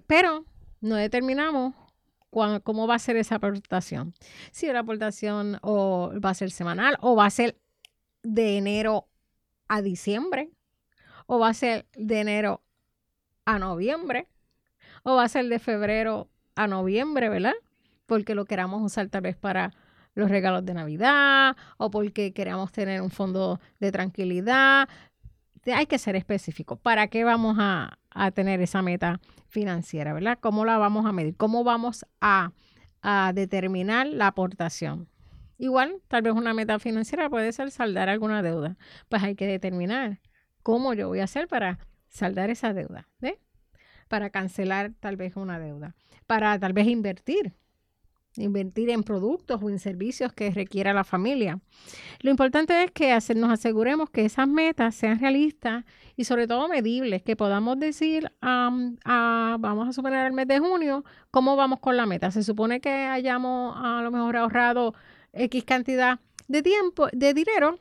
Pero 0.09 0.45
no 0.81 0.97
determinamos 0.97 1.75
cómo 2.63 2.87
va 2.87 2.97
a 2.97 2.99
ser 2.99 3.17
esa 3.17 3.37
aportación. 3.37 4.15
Si 4.51 4.67
la 4.67 4.81
aportación 4.81 5.59
o 5.63 6.13
va 6.25 6.31
a 6.31 6.35
ser 6.35 6.51
semanal 6.51 6.97
o 7.01 7.17
va 7.17 7.27
a 7.27 7.31
ser 7.31 7.57
de 8.23 8.57
enero 8.57 9.09
a 9.69 9.83
diciembre 9.83 10.51
o 11.27 11.39
va 11.39 11.49
a 11.49 11.55
ser 11.55 11.87
de 11.97 12.21
enero 12.21 12.63
a 13.45 13.59
noviembre 13.59 14.29
o 15.03 15.17
va 15.17 15.25
a 15.25 15.29
ser 15.29 15.49
de 15.49 15.59
febrero 15.59 16.29
a 16.55 16.67
noviembre, 16.67 17.29
¿verdad? 17.29 17.55
Porque 18.07 18.35
lo 18.35 18.45
queramos 18.45 18.83
usar 18.83 19.09
tal 19.09 19.23
vez 19.23 19.37
para 19.37 19.73
los 20.15 20.31
regalos 20.31 20.65
de 20.65 20.75
Navidad 20.75 21.57
o 21.77 21.91
porque 21.91 22.33
queramos 22.33 22.73
tener 22.73 23.01
un 23.01 23.11
fondo 23.11 23.61
de 23.81 23.93
tranquilidad. 23.93 24.89
Hay 25.73 25.87
que 25.87 25.99
ser 25.99 26.17
específico. 26.17 26.77
¿Para 26.77 27.09
qué 27.09 27.25
vamos 27.25 27.57
a, 27.59 27.99
a 28.11 28.31
tener 28.31 28.61
esa 28.61 28.83
meta 28.83 29.21
financiera, 29.49 30.13
verdad? 30.13 30.39
¿Cómo 30.41 30.65
la 30.65 30.79
vamos 30.79 31.07
a 31.07 31.13
medir? 31.13 31.37
¿Cómo 31.37 31.65
vamos 31.65 32.05
a, 32.21 32.53
a 33.03 33.33
determinar 33.35 34.07
la 34.07 34.29
aportación? 34.29 35.09
Igual, 35.59 36.03
tal 36.09 36.23
vez 36.23 36.33
una 36.35 36.53
meta 36.53 36.79
financiera 36.79 37.31
puede 37.31 37.53
ser 37.53 37.71
saldar 37.71 38.09
alguna 38.09 38.43
deuda. 38.43 38.77
Pues 39.09 39.23
hay 39.23 39.37
que 39.37 39.47
determinar 39.47 40.21
cómo 40.63 40.95
yo 40.95 41.09
voy 41.09 41.21
a 41.21 41.25
hacer 41.25 41.49
para 41.49 41.79
saldar 42.09 42.51
esa 42.51 42.73
deuda, 42.73 43.09
¿ve? 43.21 43.41
Para 44.09 44.31
cancelar 44.31 44.93
tal 45.01 45.17
vez 45.17 45.37
una 45.37 45.59
deuda, 45.59 45.95
para 46.27 46.59
tal 46.59 46.73
vez 46.73 46.87
invertir, 46.89 47.55
invertir 48.37 48.91
en 48.91 49.03
productos 49.03 49.63
o 49.63 49.71
en 49.71 49.79
servicios 49.79 50.33
que 50.33 50.51
requiera 50.51 50.93
la 50.93 51.05
familia. 51.05 51.61
Lo 52.21 52.31
importante 52.31 52.83
es 52.83 52.91
que 52.91 53.17
nos 53.35 53.51
aseguremos 53.51 54.11
que 54.11 54.25
esas 54.25 54.49
metas 54.49 54.95
sean 54.95 55.21
realistas 55.21 55.85
y 56.17 56.25
sobre 56.25 56.47
todo 56.47 56.69
medibles, 56.69 57.23
que 57.23 57.37
podamos 57.37 57.79
decir, 57.79 58.31
vamos 58.41 59.89
a 59.89 59.93
suponer 59.93 60.27
el 60.27 60.33
mes 60.33 60.49
de 60.49 60.59
junio, 60.59 61.05
cómo 61.31 61.57
vamos 61.57 61.81
con 61.81 61.97
la 61.97 62.07
meta. 62.07 62.31
Se 62.31 62.43
supone 62.43 62.81
que 62.81 62.91
hayamos 62.91 63.77
a 63.77 64.03
lo 64.03 64.11
mejor 64.11 64.37
ahorrado 64.37 64.95
X 65.33 65.65
cantidad 65.65 66.21
de 66.49 66.63
tiempo, 66.63 67.09
de 67.13 67.35
dinero. 67.35 67.79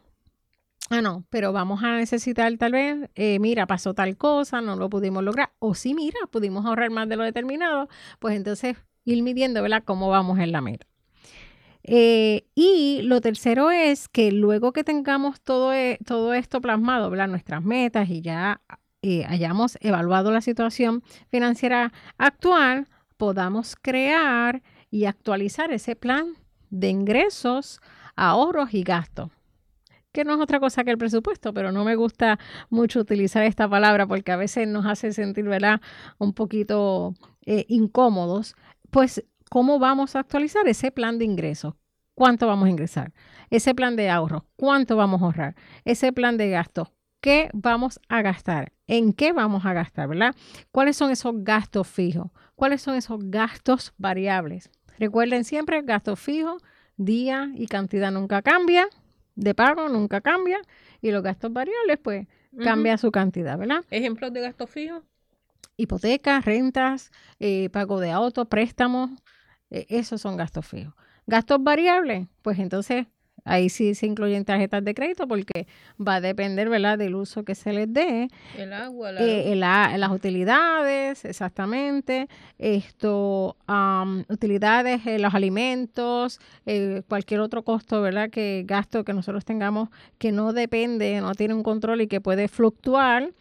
Ah, 0.90 1.02
no, 1.02 1.26
pero 1.30 1.54
vamos 1.54 1.82
a 1.82 1.96
necesitar 1.96 2.56
tal 2.58 2.74
vez, 2.74 3.10
eh, 3.16 3.40
mira, 3.40 3.66
pasó 3.66 3.94
tal 3.94 4.18
cosa, 4.18 4.62
no 4.62 4.76
lo 4.76 4.90
pudimos 4.90 5.24
lograr. 5.24 5.52
O 5.60 5.76
si, 5.76 5.94
mira, 5.94 6.20
pudimos 6.30 6.66
ahorrar 6.66 6.92
más 6.92 7.08
de 7.08 7.16
lo 7.16 7.24
determinado, 7.24 7.88
pues 8.20 8.36
entonces 8.36 8.78
ir 9.06 9.24
midiendo, 9.24 9.62
¿verdad?, 9.62 9.84
cómo 9.86 10.10
vamos 10.10 10.40
en 10.40 10.52
la 10.52 10.62
meta. 10.62 10.88
Eh, 11.84 12.46
y 12.56 13.02
lo 13.04 13.20
tercero 13.20 13.70
es 13.70 14.08
que 14.08 14.32
luego 14.32 14.72
que 14.72 14.84
tengamos 14.84 15.42
todo, 15.42 15.74
e, 15.74 16.00
todo 16.06 16.34
esto 16.34 16.62
plasmado, 16.62 17.10
¿verdad? 17.10 17.28
nuestras 17.28 17.62
metas 17.62 18.10
y 18.10 18.22
ya 18.22 18.62
eh, 19.02 19.26
hayamos 19.28 19.78
evaluado 19.82 20.32
la 20.32 20.40
situación 20.40 21.04
financiera 21.30 21.92
actual, 22.18 22.88
podamos 23.18 23.76
crear 23.76 24.64
y 24.92 25.06
actualizar 25.06 25.74
ese 25.74 25.98
plan 25.98 26.36
de 26.70 26.90
ingresos, 26.90 27.82
ahorros 28.16 28.74
y 28.74 28.84
gastos 28.84 29.32
que 30.14 30.24
no 30.24 30.36
es 30.36 30.40
otra 30.40 30.60
cosa 30.60 30.84
que 30.84 30.92
el 30.92 30.98
presupuesto, 30.98 31.54
pero 31.54 31.72
no 31.72 31.84
me 31.84 31.96
gusta 31.96 32.40
mucho 32.70 33.00
utilizar 33.00 33.44
esta 33.44 33.68
palabra 33.68 34.06
porque 34.06 34.32
a 34.32 34.38
veces 34.38 34.68
nos 34.68 34.86
hace 34.86 35.12
sentir, 35.12 35.46
¿verdad?, 35.46 35.82
un 36.20 36.34
poquito 36.34 37.16
eh, 37.46 37.66
incómodos. 37.68 38.56
Pues, 38.94 39.26
¿cómo 39.50 39.80
vamos 39.80 40.16
a 40.16 40.20
actualizar 40.20 40.68
ese 40.68 40.92
plan 40.92 41.18
de 41.18 41.26
ingresos? 41.26 41.74
¿Cuánto 42.14 42.46
vamos 42.46 42.68
a 42.68 42.70
ingresar? 42.70 43.12
Ese 43.50 43.74
plan 43.74 43.96
de 43.96 44.08
ahorros, 44.12 44.44
¿cuánto 44.56 44.96
vamos 44.96 45.20
a 45.20 45.26
ahorrar? 45.26 45.56
Ese 45.84 46.14
plan 46.14 46.38
de 46.38 46.52
gastos, 46.52 46.90
¿qué 47.20 47.50
vamos 47.54 48.00
a 48.08 48.22
gastar? 48.22 48.72
¿En 48.86 49.14
qué 49.14 49.34
vamos 49.34 49.66
a 49.66 49.74
gastar, 49.74 50.08
verdad? 50.10 50.36
¿Cuáles 50.72 50.96
son 50.96 51.10
esos 51.10 51.34
gastos 51.38 51.88
fijos? 51.88 52.28
¿Cuáles 52.54 52.84
son 52.84 52.94
esos 52.94 53.20
gastos 53.32 53.96
variables? 53.98 54.70
Recuerden 55.00 55.44
siempre, 55.44 55.82
gasto 55.82 56.16
fijo, 56.16 56.58
día 56.96 57.52
y 57.56 57.66
cantidad 57.66 58.12
nunca 58.12 58.44
cambia, 58.44 58.88
de 59.34 59.56
pago 59.56 59.90
nunca 59.90 60.22
cambia, 60.22 60.60
y 61.02 61.10
los 61.10 61.24
gastos 61.24 61.52
variables, 61.52 61.98
pues, 61.98 62.28
cambia 62.64 63.00
su 63.00 63.12
cantidad, 63.12 63.58
¿verdad? 63.58 63.84
¿Ejemplos 63.90 64.32
de 64.32 64.42
gastos 64.42 64.70
fijos? 64.70 65.02
Hipotecas, 65.78 66.46
rentas, 66.46 67.12
eh, 67.40 67.70
pago 67.72 68.00
de 68.00 68.12
auto, 68.12 68.46
préstamos, 68.46 69.12
eh, 69.70 69.86
esos 69.90 70.22
son 70.22 70.38
gastos 70.38 70.66
fijos. 70.66 70.94
Gastos 71.26 71.64
variables, 71.64 72.28
pues 72.42 72.60
entonces 72.60 73.08
Ahí 73.46 73.70
sí 73.70 73.94
se 73.94 74.06
incluyen 74.06 74.46
tarjetas 74.46 74.84
de 74.86 74.94
crédito 74.94 75.28
porque 75.28 75.68
va 76.00 76.16
a 76.16 76.22
depender, 76.22 76.70
¿verdad?, 76.70 76.98
del 76.98 77.16
uso 77.16 77.44
que 77.44 77.56
se 77.56 77.74
les 77.74 77.92
dé. 77.92 78.30
El 78.58 78.72
agua, 78.72 79.12
eh, 79.20 79.56
las 79.56 80.12
utilidades, 80.12 81.26
exactamente. 81.26 82.30
Esto, 82.58 83.58
utilidades, 84.30 85.06
eh, 85.06 85.20
los 85.20 85.34
alimentos, 85.34 86.40
eh, 86.66 87.02
cualquier 87.10 87.42
otro 87.42 87.64
costo, 87.64 88.02
¿verdad?, 88.02 88.30
que 88.30 88.64
gasto 88.66 89.04
que 89.04 89.14
nosotros 89.14 89.44
tengamos 89.44 89.90
que 90.18 90.32
no 90.32 90.54
depende, 90.54 91.20
no 91.20 91.34
tiene 91.36 91.54
un 91.54 91.64
control 91.64 92.02
y 92.02 92.08
que 92.08 92.22
puede 92.22 92.48
fluctuar. 92.48 93.32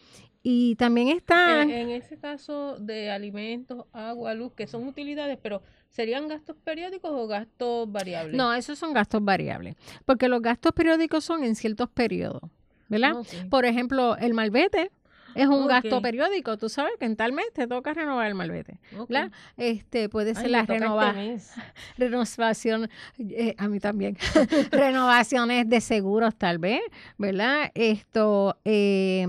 Y 0.43 0.75
también 0.77 1.09
está... 1.09 1.63
en 1.63 1.91
ese 1.91 2.19
caso 2.19 2.77
de 2.79 3.11
alimentos, 3.11 3.87
agua, 3.93 4.35
luz, 4.35 4.53
que 4.55 4.67
son 4.67 4.87
utilidades, 4.89 5.39
pero 5.41 5.63
¿Serían 5.93 6.27
gastos 6.27 6.57
periódicos 6.65 7.11
o 7.13 7.27
gastos 7.27 7.93
variables? 7.93 8.35
No, 8.35 8.55
esos 8.55 8.79
son 8.79 8.95
gastos 8.95 9.23
variables, 9.23 9.77
porque 10.07 10.27
los 10.27 10.41
gastos 10.41 10.73
periódicos 10.73 11.23
son 11.23 11.45
en 11.45 11.55
ciertos 11.55 11.91
periodos, 11.91 12.41
¿verdad? 12.89 13.13
Por 13.51 13.67
ejemplo, 13.67 14.17
el 14.17 14.33
malvete 14.33 14.91
es 15.35 15.47
un 15.49 15.67
gasto 15.67 16.01
periódico. 16.01 16.57
Tú 16.57 16.71
sabes 16.71 16.93
que 16.99 17.05
en 17.05 17.15
tal 17.15 17.33
mes 17.33 17.45
te 17.53 17.67
toca 17.67 17.93
renovar 17.93 18.27
el 18.27 18.35
malvete. 18.35 18.81
¿verdad? 18.93 19.31
Este 19.59 20.09
puede 20.09 20.35
ser 20.35 20.51
la 20.51 20.61
este 20.61 20.79
renovación, 21.99 22.89
eh, 23.19 23.55
a 23.59 23.69
mí 23.69 23.79
también, 23.79 24.17
renovaciones 24.71 25.69
de 25.69 25.83
seguros 25.83 26.35
tal 26.37 26.57
vez, 26.57 26.81
¿verdad? 27.19 27.71
Esto 27.75 28.57
eh, 28.65 29.27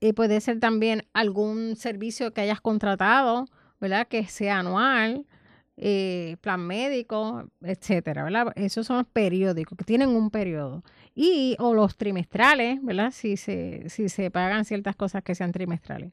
eh, 0.00 0.14
puede 0.14 0.40
ser 0.40 0.60
también 0.60 1.06
algún 1.12 1.76
servicio 1.76 2.32
que 2.32 2.40
hayas 2.40 2.60
contratado, 2.60 3.46
¿verdad? 3.80 4.08
Que 4.08 4.26
sea 4.26 4.58
anual. 4.60 5.26
Eh, 5.82 6.36
plan 6.42 6.60
médico, 6.60 7.48
etcétera, 7.62 8.22
¿verdad? 8.22 8.52
Esos 8.54 8.86
son 8.86 8.98
los 8.98 9.06
periódicos 9.06 9.78
que 9.78 9.84
tienen 9.84 10.10
un 10.10 10.30
periodo. 10.30 10.84
Y, 11.14 11.56
o 11.58 11.72
los 11.72 11.96
trimestrales, 11.96 12.84
¿verdad? 12.84 13.12
Si 13.12 13.38
se, 13.38 13.88
si 13.88 14.10
se 14.10 14.30
pagan 14.30 14.66
ciertas 14.66 14.94
cosas 14.94 15.22
que 15.22 15.34
sean 15.34 15.52
trimestrales. 15.52 16.12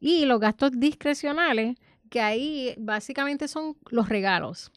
Y 0.00 0.24
los 0.24 0.40
gastos 0.40 0.72
discrecionales, 0.80 1.76
que 2.10 2.20
ahí 2.20 2.74
básicamente 2.76 3.46
son 3.46 3.76
los 3.88 4.08
regalos. 4.08 4.72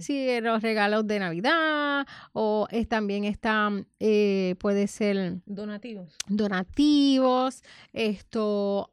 Sí, 0.00 0.40
los 0.40 0.62
regalos 0.62 1.06
de 1.06 1.18
Navidad 1.18 2.06
o 2.32 2.66
es, 2.70 2.88
también 2.88 3.24
están, 3.24 3.86
eh, 4.00 4.54
puede 4.58 4.86
ser... 4.86 5.40
Donativos. 5.46 6.16
Donativos, 6.26 7.62
esto, 7.92 8.92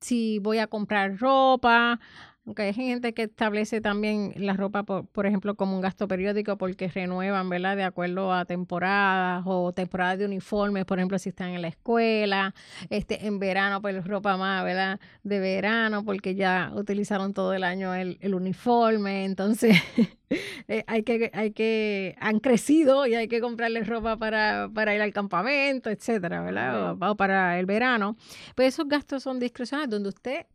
si 0.00 0.38
voy 0.38 0.58
a 0.58 0.66
comprar 0.66 1.16
ropa, 1.18 1.98
aunque 2.46 2.62
hay 2.62 2.74
gente 2.74 3.14
que 3.14 3.22
establece 3.22 3.80
también 3.80 4.34
la 4.36 4.52
ropa, 4.52 4.82
por, 4.82 5.06
por, 5.06 5.26
ejemplo, 5.26 5.54
como 5.54 5.74
un 5.74 5.80
gasto 5.80 6.06
periódico 6.06 6.58
porque 6.58 6.88
renuevan, 6.88 7.48
¿verdad? 7.48 7.76
De 7.76 7.84
acuerdo 7.84 8.32
a 8.32 8.44
temporadas 8.44 9.42
o 9.46 9.72
temporadas 9.72 10.18
de 10.18 10.26
uniformes, 10.26 10.84
por 10.84 10.98
ejemplo, 10.98 11.18
si 11.18 11.30
están 11.30 11.50
en 11.50 11.62
la 11.62 11.68
escuela, 11.68 12.54
este, 12.90 13.26
en 13.26 13.38
verano, 13.38 13.80
pues 13.80 14.06
ropa 14.06 14.36
más, 14.36 14.62
¿verdad? 14.62 15.00
De 15.22 15.40
verano 15.40 16.04
porque 16.04 16.34
ya 16.34 16.70
utilizaron 16.74 17.32
todo 17.32 17.54
el 17.54 17.64
año 17.64 17.94
el, 17.94 18.18
el 18.20 18.34
uniforme, 18.34 19.24
entonces 19.24 19.76
eh, 20.68 20.84
hay 20.86 21.02
que, 21.02 21.30
hay 21.32 21.52
que, 21.52 22.14
han 22.20 22.40
crecido 22.40 23.06
y 23.06 23.14
hay 23.14 23.28
que 23.28 23.40
comprarles 23.40 23.86
ropa 23.86 24.18
para, 24.18 24.68
para 24.74 24.94
ir 24.94 25.00
al 25.00 25.14
campamento, 25.14 25.88
etcétera, 25.88 26.42
¿verdad? 26.42 26.92
O, 26.92 27.10
o 27.10 27.16
para 27.16 27.58
el 27.58 27.64
verano. 27.64 28.16
Pues 28.54 28.74
esos 28.74 28.86
gastos 28.86 29.22
son 29.22 29.40
discrecionales 29.40 29.88
donde 29.88 30.10
usted 30.10 30.46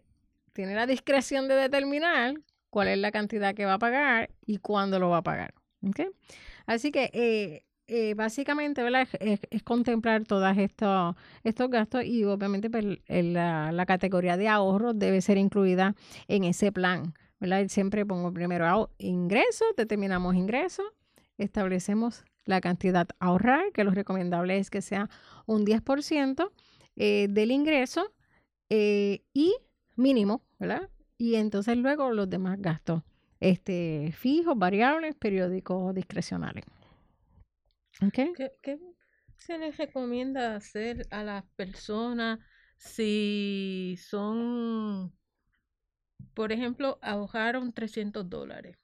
tiene 0.53 0.75
la 0.75 0.86
discreción 0.86 1.48
de 1.48 1.56
determinar 1.56 2.36
cuál 2.70 2.88
es 2.89 2.98
la 2.98 3.12
cantidad 3.12 3.53
que 3.56 3.65
va 3.65 3.75
a 3.75 3.79
pagar 3.79 4.29
y 4.46 4.58
cuándo 4.58 5.00
lo 5.00 5.10
va 5.10 5.18
a 5.18 5.24
pagar. 5.24 5.53
Así 6.65 6.91
que 6.91 7.10
eh, 7.13 7.63
eh, 7.88 8.13
básicamente. 8.13 8.84
Es, 9.20 9.63
contemplar 9.63 10.24
todos 10.24 10.56
estos, 10.58 11.15
estos 11.44 11.70
gastos 11.70 12.06
y 12.06 12.24
obviamente 12.24 12.70
pues, 12.70 12.86
la, 13.08 13.86
categoría 13.88 14.38
de 14.38 14.48
ahorro 14.48 14.94
debe 14.94 15.22
ser 15.22 15.38
incluida 15.38 15.96
en 16.27 16.44
ese 16.44 16.72
plan. 16.72 17.13
¿verdad? 17.39 17.68
Siempre 17.68 18.06
pongo 18.06 18.32
primero 18.32 18.91
ingresos, 19.00 19.68
determinamos 19.75 20.36
ingresos, 20.36 20.86
establecemos 21.38 22.25
la 22.46 22.62
cantidad 22.62 23.08
a 23.20 23.25
ahorrar, 23.25 23.72
que 23.74 23.84
lo 23.84 23.91
recomendable 23.91 24.58
es 24.58 24.70
que 24.70 24.82
sea 24.82 25.10
un 25.46 25.65
10% 25.65 26.51
eh, 26.96 27.27
del 27.29 27.51
ingreso 27.51 28.13
y 28.70 29.56
mínimo, 30.00 30.44
¿verdad? 30.58 30.89
Y 31.18 31.36
entonces 31.36 31.77
luego 31.77 32.12
los 32.12 32.29
demás 32.29 32.60
gastos 32.60 33.03
este, 33.39 34.12
fijos, 34.13 34.58
variables, 34.58 35.15
periódicos, 35.15 35.94
discrecionales. 35.96 36.65
¿Qué, 38.13 38.32
se 39.36 39.58
les 39.58 39.77
recomienda 39.77 40.56
hacer 40.56 41.08
a 41.12 41.24
las 41.24 41.44
personas 41.56 42.39
si 42.77 43.98
son, 44.00 45.13
por 46.34 46.51
ejemplo, 46.51 46.98
ahorraron 47.01 47.74
300 47.74 48.29
dólares, 48.29 48.77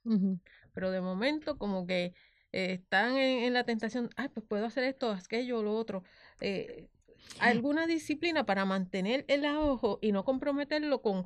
pero 0.73 0.91
de 0.91 1.01
momento 1.01 1.57
como 1.57 1.85
que 1.85 2.13
eh, 2.51 2.73
están 2.73 3.15
en, 3.17 3.53
la 3.53 3.63
tentación, 3.63 4.09
ay, 4.17 4.29
pues 4.29 4.45
puedo 4.47 4.65
hacer 4.65 4.83
esto, 4.85 5.11
aquello, 5.11 5.63
lo 5.63 5.73
otro. 5.73 6.03
Eh, 6.41 6.89
alguna 7.39 7.87
disciplina 7.87 8.45
para 8.45 8.65
mantener 8.65 9.25
el 9.27 9.45
ahorro 9.45 9.99
y 10.01 10.11
no 10.11 10.23
comprometerlo 10.25 11.01
con, 11.01 11.25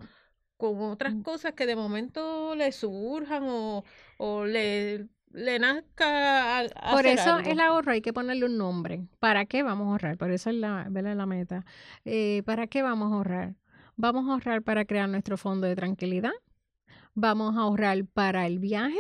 con 0.57 0.81
otras 0.81 1.15
Mm. 1.15 1.21
cosas 1.21 1.53
que 1.53 1.65
de 1.65 1.75
momento 1.75 2.55
le 2.55 2.71
surjan 2.71 3.43
o, 3.47 3.83
o 4.17 4.45
le, 4.45 5.07
le 5.31 5.59
nazca 5.59 6.59
a, 6.59 6.65
a 6.75 6.95
Por 6.95 7.05
eso 7.05 7.35
algo. 7.35 7.49
el 7.51 7.59
ahorro 7.59 7.91
hay 7.91 8.01
que 8.01 8.13
ponerle 8.13 8.45
un 8.45 8.57
nombre. 8.57 9.07
¿Para 9.19 9.45
qué 9.45 9.63
vamos 9.63 9.87
a 9.87 9.91
ahorrar? 9.91 10.17
Por 10.17 10.31
eso 10.31 10.49
es 10.49 10.55
la, 10.57 10.87
la 10.89 11.25
meta. 11.25 11.65
Eh, 12.05 12.43
¿Para 12.45 12.67
qué 12.67 12.81
vamos 12.83 13.11
a 13.11 13.15
ahorrar? 13.15 13.55
Vamos 13.95 14.27
a 14.29 14.33
ahorrar 14.33 14.63
para 14.63 14.85
crear 14.85 15.09
nuestro 15.09 15.37
fondo 15.37 15.67
de 15.67 15.75
tranquilidad. 15.75 16.31
Vamos 17.13 17.55
a 17.57 17.61
ahorrar 17.61 18.05
para 18.05 18.47
el 18.47 18.59
viaje. 18.59 18.99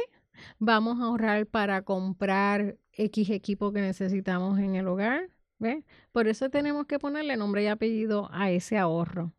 Vamos 0.59 0.99
a 1.01 1.05
ahorrar 1.05 1.47
para 1.47 1.81
comprar 1.83 2.77
X 2.93 3.29
equipo 3.31 3.71
que 3.73 3.81
necesitamos 3.81 4.59
en 4.59 4.75
el 4.75 4.87
hogar. 4.87 5.29
¿Ves? 5.59 5.83
Por 6.11 6.27
eso 6.27 6.49
tenemos 6.49 6.85
que 6.87 6.99
ponerle 6.99 7.35
nombre 7.37 7.63
y 7.63 7.67
apellido 7.67 8.29
a 8.31 8.51
ese 8.51 8.77
ahorro. 8.77 9.33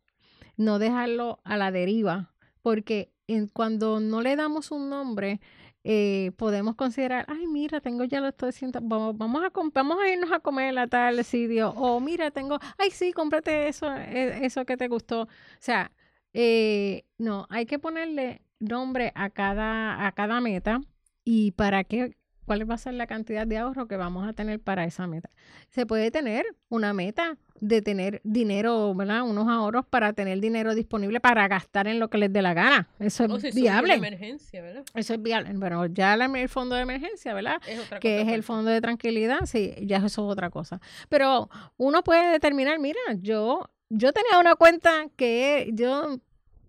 No 0.57 0.79
dejarlo 0.79 1.39
a 1.43 1.57
la 1.57 1.71
deriva. 1.71 2.33
Porque 2.61 3.11
en- 3.27 3.47
cuando 3.47 3.99
no 3.99 4.21
le 4.21 4.35
damos 4.35 4.71
un 4.71 4.89
nombre, 4.89 5.39
eh, 5.83 6.31
podemos 6.37 6.75
considerar, 6.75 7.25
ay, 7.29 7.47
mira, 7.47 7.81
tengo 7.81 8.03
ya 8.05 8.21
los 8.21 8.35
300, 8.37 8.81
vamos, 8.85 9.17
vamos, 9.17 9.43
a, 9.43 9.51
vamos 9.73 9.97
a 10.01 10.09
irnos 10.09 10.31
a 10.31 10.39
comer 10.39 10.77
a 10.79 10.87
tal 10.87 11.23
sitio, 11.25 11.71
o 11.71 11.99
mira, 11.99 12.31
tengo, 12.31 12.59
ay, 12.77 12.91
sí, 12.91 13.13
cómprate 13.13 13.67
eso, 13.67 13.91
eh, 13.95 14.45
eso 14.45 14.65
que 14.65 14.77
te 14.77 14.87
gustó. 14.87 15.23
O 15.23 15.27
sea, 15.59 15.91
eh, 16.33 17.05
no, 17.17 17.47
hay 17.49 17.65
que 17.65 17.79
ponerle 17.79 18.41
nombre 18.59 19.11
a 19.15 19.29
cada, 19.31 20.05
a 20.07 20.11
cada 20.13 20.39
meta 20.41 20.81
y 21.23 21.51
para 21.53 21.83
qué, 21.83 22.15
cuál 22.45 22.69
va 22.69 22.75
a 22.75 22.77
ser 22.77 22.93
la 22.93 23.07
cantidad 23.07 23.45
de 23.47 23.57
ahorro 23.57 23.87
que 23.87 23.97
vamos 23.97 24.27
a 24.27 24.33
tener 24.33 24.59
para 24.59 24.85
esa 24.85 25.07
meta. 25.07 25.29
Se 25.69 25.85
puede 25.85 26.11
tener 26.11 26.45
una 26.69 26.93
meta 26.93 27.37
de 27.59 27.81
tener 27.81 28.21
dinero, 28.23 28.93
¿verdad? 28.95 29.21
Unos 29.21 29.47
ahorros 29.47 29.85
para 29.85 30.13
tener 30.13 30.39
dinero 30.39 30.73
disponible 30.73 31.19
para 31.19 31.47
gastar 31.47 31.87
en 31.87 31.99
lo 31.99 32.09
que 32.09 32.17
les 32.17 32.33
dé 32.33 32.41
la 32.41 32.53
gana. 32.53 32.89
Eso 32.99 33.25
o 33.25 33.35
es 33.37 33.41
si 33.43 33.51
surge 33.51 33.61
una 33.61 33.81
viable. 33.81 33.93
emergencia, 33.93 34.61
¿verdad? 34.61 34.83
Eso 34.95 35.13
es 35.13 35.21
viable. 35.21 35.53
Bueno, 35.53 35.85
ya 35.85 36.15
el 36.15 36.49
fondo 36.49 36.75
de 36.75 36.81
emergencia, 36.81 37.33
¿verdad? 37.33 37.61
Es 37.67 37.79
otra 37.79 37.99
Que 37.99 38.17
cosa 38.17 38.29
es 38.29 38.35
el 38.35 38.43
fondo 38.43 38.71
de 38.71 38.81
tranquilidad, 38.81 39.45
sí, 39.45 39.75
ya 39.83 39.97
eso 39.97 40.05
es 40.07 40.17
otra 40.17 40.49
cosa. 40.49 40.81
Pero 41.09 41.49
uno 41.77 42.03
puede 42.03 42.31
determinar, 42.31 42.79
mira, 42.79 42.99
yo, 43.19 43.69
yo 43.89 44.11
tenía 44.11 44.39
una 44.39 44.55
cuenta 44.55 45.05
que 45.15 45.69
yo 45.73 46.17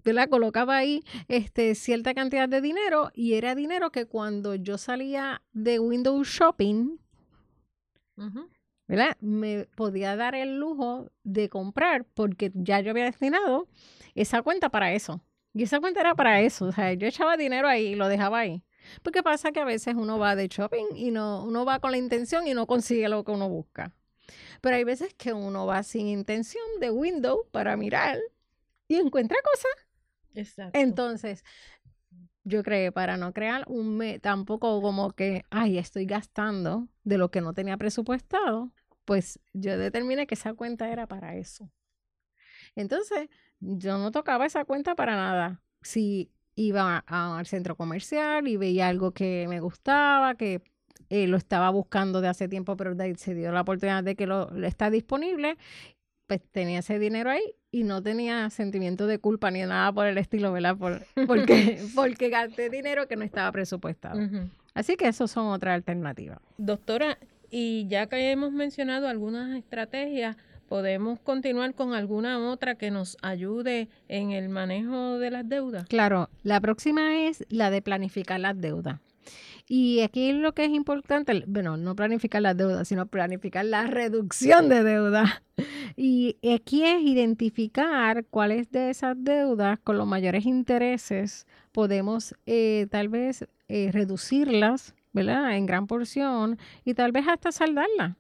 la 0.05 0.27
colocaba 0.27 0.77
ahí 0.77 1.05
este, 1.29 1.75
cierta 1.75 2.15
cantidad 2.15 2.49
de 2.49 2.61
dinero 2.61 3.11
y 3.15 3.35
era 3.35 3.55
dinero 3.55 3.91
que 3.91 4.07
cuando 4.07 4.55
yo 4.55 4.79
salía 4.79 5.43
de 5.53 5.79
Windows 5.79 6.29
Shopping. 6.29 6.99
¿verdad? 8.89 9.17
Me 9.21 9.67
podía 9.75 10.17
dar 10.17 10.35
el 10.35 10.59
lujo 10.59 11.11
de 11.25 11.49
comprar 11.49 12.05
porque 12.15 12.51
ya 12.55 12.81
yo 12.81 12.91
había 12.91 13.05
destinado 13.05 13.69
esa 14.15 14.43
cuenta 14.43 14.69
para 14.69 14.93
eso. 14.93 15.23
Y 15.55 15.63
esa 15.63 15.81
cuenta 15.81 16.01
era 16.01 16.15
para 16.15 16.41
eso. 16.41 16.67
O 16.67 16.73
sea, 16.73 16.93
yo 16.95 17.07
echaba 17.07 17.37
dinero 17.37 17.69
ahí 17.69 17.89
y 17.89 17.95
lo 17.95 18.09
dejaba 18.09 18.41
ahí. 18.41 18.63
Porque 19.03 19.23
pasa 19.23 19.53
que 19.53 19.61
a 19.61 19.65
veces 19.65 19.95
uno 19.97 20.19
va 20.19 20.35
de 20.37 20.49
shopping 20.49 20.97
y 20.97 21.11
no, 21.11 21.45
uno 21.45 21.65
va 21.65 21.79
con 21.79 21.91
la 21.93 21.99
intención 21.99 22.47
y 22.47 22.55
no 22.55 22.67
consigue 22.67 23.09
lo 23.09 23.25
que 23.25 23.33
uno 23.33 23.49
busca. 23.49 23.93
Pero 24.61 24.77
hay 24.77 24.85
veces 24.85 25.15
que 25.15 25.33
uno 25.33 25.67
va 25.67 25.83
sin 25.83 26.09
intención 26.09 26.65
de 26.81 26.91
window 26.91 27.47
para 27.51 27.77
mirar 27.77 28.19
y 28.89 28.97
encuentra 28.97 29.39
cosas. 29.43 29.73
Entonces, 30.73 31.45
yo 32.45 32.63
creo 32.63 32.93
para 32.93 33.17
no 33.17 33.33
crear 33.33 33.65
un 33.69 33.97
me 33.97 34.19
tampoco 34.19 34.81
como 34.83 35.13
que, 35.13 35.45
ay, 35.51 35.79
estoy 35.79 36.07
gastando 36.07 36.89
de 37.05 37.19
lo 37.19 37.31
que 37.31 37.41
no 37.41 37.55
tenía 37.55 37.77
presupuestado, 37.77 38.73
pues 39.05 39.39
yo 39.53 39.77
determiné 39.79 40.27
que 40.27 40.35
esa 40.35 40.55
cuenta 40.55 40.91
era 40.91 41.07
para 41.07 41.37
eso. 41.37 41.71
Entonces, 42.75 43.29
yo 43.61 43.99
no 43.99 44.11
tocaba 44.11 44.47
esa 44.47 44.65
cuenta 44.65 44.95
para 44.95 45.17
nada. 45.17 45.63
Si 45.83 46.33
iba 46.55 46.99
al 47.07 47.47
centro 47.47 47.77
comercial 47.77 48.49
y 48.49 48.57
veía 48.57 48.89
algo 48.89 49.13
que 49.13 49.47
me 49.49 49.61
gustaba, 49.61 50.35
que 50.35 50.63
eh, 51.09 51.27
lo 51.27 51.37
estaba 51.37 51.71
buscando 51.71 52.21
de 52.21 52.29
hace 52.29 52.49
tiempo, 52.49 52.77
pero 52.77 52.95
se 53.17 53.35
dio 53.35 53.53
la 53.53 53.63
oportunidad 53.63 54.05
de 54.05 54.17
que 54.17 54.27
lo, 54.27 54.51
lo 54.51 54.67
está 54.67 54.91
disponible, 54.91 55.57
pues 56.27 56.41
tenía 56.51 56.81
ese 56.81 56.99
dinero 56.99 57.31
ahí 57.31 57.57
y 57.73 57.85
no 57.85 58.03
tenía 58.03 58.49
sentimiento 58.51 59.07
de 59.07 59.19
culpa 59.19 59.51
ni 59.51 59.63
nada 59.63 59.91
por 59.93 60.07
el 60.07 60.19
estilo, 60.19 60.53
¿verdad? 60.53 60.77
Por, 60.77 61.03
porque, 61.27 61.83
porque 61.97 62.29
gasté 62.29 62.69
dinero 62.69 63.09
que 63.09 63.17
no 63.17 63.25
estaba 63.25 63.51
presupuestado. 63.51 64.21
Así 64.75 64.97
que 64.97 65.09
esos 65.09 65.31
son 65.31 65.47
otras 65.47 65.75
alternativas. 65.75 66.39
Doctora, 66.59 67.19
y 67.51 67.87
ya 67.89 68.07
que 68.07 68.31
hemos 68.31 68.53
mencionado 68.53 69.09
algunas 69.09 69.57
estrategias, 69.57 70.37
¿podemos 70.69 71.19
continuar 71.21 71.75
con 71.75 71.95
alguna 71.95 72.39
otra 72.51 72.75
que 72.75 72.91
nos 72.91 73.17
ayude 73.23 73.89
en 74.09 74.33
el 74.33 74.51
manejo 74.51 75.19
de 75.19 75.31
las 75.31 75.49
deudas? 75.49 75.87
Claro, 75.89 76.29
la 76.43 76.61
próxima 76.61 77.27
es 77.27 77.45
la 77.49 77.71
de 77.71 77.81
planificar 77.81 78.39
las 78.39 78.61
deudas. 78.61 79.01
Y 79.69 80.01
aquí 80.01 80.33
lo 80.33 80.53
que 80.53 80.65
es 80.65 80.71
importante, 80.71 81.45
bueno, 81.47 81.77
no 81.77 81.95
planificar 81.97 82.43
las 82.43 82.57
deudas, 82.57 82.89
sino 82.89 83.07
planificar 83.07 83.65
la 83.65 83.87
reducción 83.87 84.69
de 84.69 84.83
deuda. 84.83 85.43
Y 85.95 86.39
aquí 86.55 86.83
es 86.85 87.03
identificar 87.03 88.25
cuáles 88.25 88.71
de 88.73 88.89
esas 88.89 89.15
deudas 89.23 89.79
con 89.85 89.99
los 89.99 90.07
mayores 90.07 90.47
intereses 90.47 91.47
podemos 91.73 92.35
eh, 92.47 92.87
tal 92.91 93.09
vez 93.09 93.47
eh, 93.69 93.91
reducirlas, 93.93 94.95
¿verdad? 95.13 95.57
En 95.57 95.67
gran 95.67 95.87
porción 95.87 96.59
y 96.85 96.95
tal 96.95 97.13
vez 97.13 97.27
hasta 97.29 97.53
saldarlas. 97.53 98.17